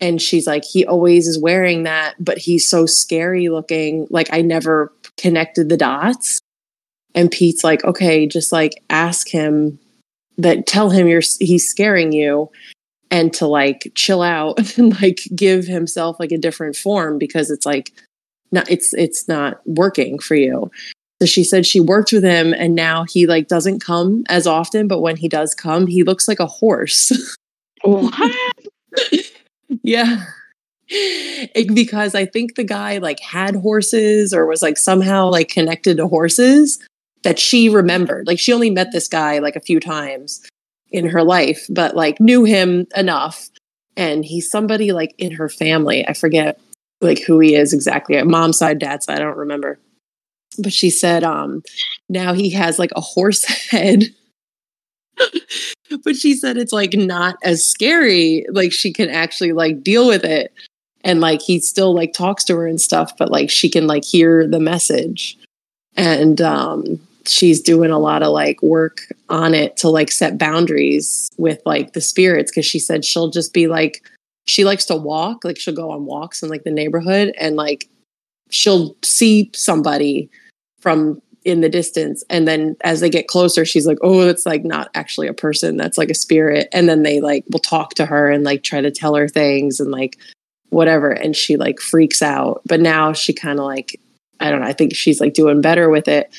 [0.00, 4.42] And she's like he always is wearing that but he's so scary looking like i
[4.42, 6.40] never connected the dots.
[7.14, 9.78] And pete's like okay just like ask him
[10.38, 12.50] that tell him you're he's scaring you
[13.10, 17.64] and to like chill out and like give himself like a different form because it's
[17.64, 17.92] like
[18.50, 20.70] not it's it's not working for you
[21.24, 24.86] so she said she worked with him and now he like doesn't come as often
[24.86, 27.10] but when he does come he looks like a horse.
[29.82, 30.24] Yeah.
[30.88, 35.96] It- because i think the guy like had horses or was like somehow like connected
[35.96, 36.78] to horses
[37.22, 38.26] that she remembered.
[38.26, 40.42] Like she only met this guy like a few times
[40.90, 43.48] in her life but like knew him enough.
[43.96, 46.06] And he's somebody like in her family.
[46.06, 46.60] I forget
[47.00, 48.22] like who he is exactly.
[48.22, 49.78] Mom's side dad's side i don't remember
[50.58, 51.62] but she said um
[52.08, 54.04] now he has like a horse head.
[56.02, 60.24] But she said it's like not as scary like she can actually like deal with
[60.24, 60.52] it.
[61.02, 64.04] And like he still like talks to her and stuff but like she can like
[64.04, 65.38] hear the message.
[65.96, 71.30] And um she's doing a lot of like work on it to like set boundaries
[71.38, 74.02] with like the spirits because she said she'll just be like
[74.46, 77.88] she likes to walk like she'll go on walks in like the neighborhood and like
[78.50, 80.28] she'll see somebody
[80.84, 82.22] from in the distance.
[82.28, 85.78] And then as they get closer she's like oh it's like not actually a person.
[85.78, 86.68] That's like a spirit.
[86.72, 89.80] And then they like will talk to her and like try to tell her things
[89.80, 90.18] and like
[90.68, 91.10] whatever.
[91.10, 92.60] And she like freaks out.
[92.66, 93.98] But now she kind of like
[94.40, 96.34] i don't know i think she's like doing better with it.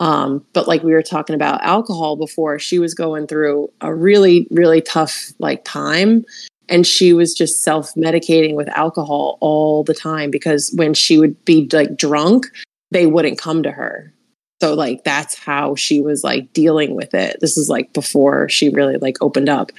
[0.00, 4.48] Um but like we were talking about alcohol before she was going through a really
[4.50, 6.24] really tough like time.
[6.68, 11.44] And she was just self medicating with alcohol all the time because when she would
[11.44, 12.46] be like drunk
[12.90, 14.12] they wouldn't come to her.
[14.60, 17.38] So like that's how she was like dealing with it.
[17.40, 19.70] This is like before she really like opened up.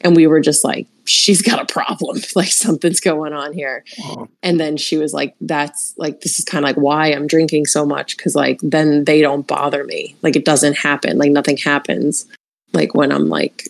[0.00, 2.18] And we were just like she's got a problem.
[2.34, 3.84] Like something's going on here.
[4.42, 7.66] And then she was like that's like this is kind of like why i'm drinking
[7.66, 10.16] so much because like then they don't bother me.
[10.22, 11.18] Like it doesn't happen.
[11.18, 12.26] Like nothing happens
[12.72, 13.68] like when i'm like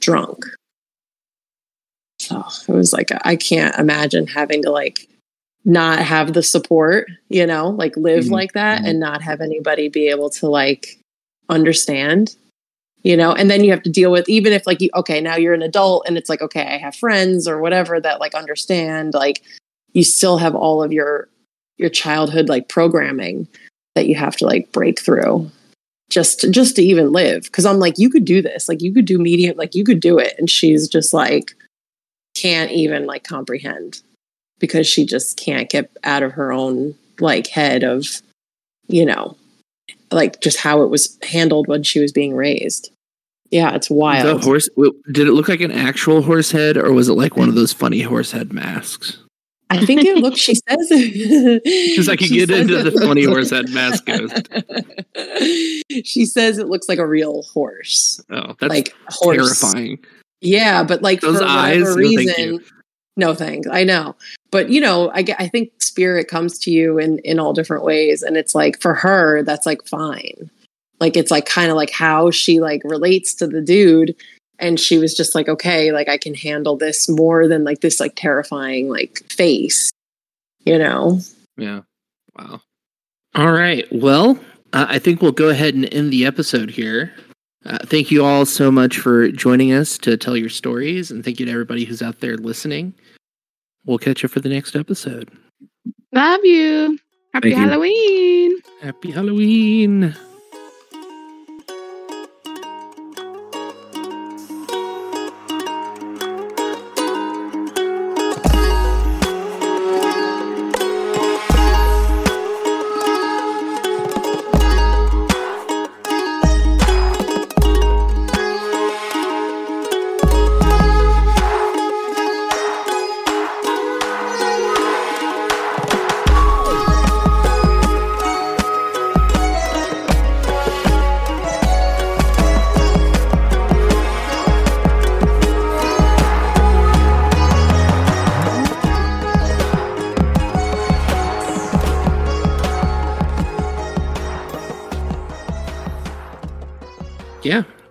[0.00, 0.44] drunk.
[2.18, 5.08] So it was like i can't imagine having to like
[5.64, 8.30] not have the support you know like live Mhm.
[8.30, 8.88] like that Mhm.
[8.88, 10.98] and not have anybody be able to like
[11.48, 12.34] understand
[13.02, 13.32] you know?
[13.32, 15.62] And then you have to deal with even if like you okay now you're an
[15.62, 19.42] adult and it's like okay i have friends or whatever that like understand like
[19.94, 21.28] you still have all of your
[21.78, 23.48] your childhood like programming
[23.94, 25.50] that you have to like break through
[26.10, 27.44] just to, just to even live.
[27.44, 28.68] Because i'm like you could do this.
[28.68, 30.34] Like you could do medium like you could do it.
[30.38, 31.52] And she's just like
[32.36, 34.02] can't even like comprehend
[34.60, 38.06] because she just can't get out of her own like head of
[38.86, 39.36] you know
[40.12, 42.90] like just how it was handled when she was being raised
[43.50, 44.68] yeah it's The wild horse
[45.10, 47.72] did it look like an actual horse head, or was it like one of those
[47.72, 49.18] funny horse head masks?
[49.72, 50.88] i think it looks she says
[51.62, 54.48] Because I could get into the funny horse head mask ghost.
[56.06, 59.98] she says it looks like a real horse Oh, that's like horse terrifying.
[60.40, 61.82] Yeah, but like Those for eyes?
[61.82, 62.64] whatever No, thank reason,
[63.16, 63.68] no thanks.
[63.70, 64.16] I know,
[64.50, 68.22] but you know, I I think spirit comes to you in in all different ways,
[68.22, 70.50] and it's like for her, that's like fine.
[70.98, 74.14] Like it's like kind of like how she like relates to the dude,
[74.58, 78.00] and she was just like, okay, like I can handle this more than like this
[78.00, 79.90] like terrifying like face,
[80.64, 81.20] you know.
[81.56, 81.82] Yeah.
[82.38, 82.60] Wow.
[83.34, 83.86] All right.
[83.92, 84.38] Well,
[84.72, 87.12] uh, I think we'll go ahead and end the episode here.
[87.64, 91.38] Uh, thank you all so much for joining us to tell your stories, and thank
[91.38, 92.94] you to everybody who's out there listening.
[93.90, 95.32] We'll catch you for the next episode.
[96.12, 96.96] Love you.
[97.34, 97.68] Happy Thank you.
[97.68, 98.56] Halloween.
[98.82, 100.14] Happy Halloween.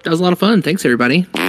[0.09, 0.63] That was a lot of fun.
[0.63, 1.27] Thanks, everybody.
[1.35, 1.45] I'm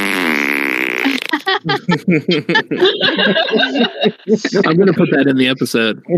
[4.77, 6.05] gonna put that in the episode.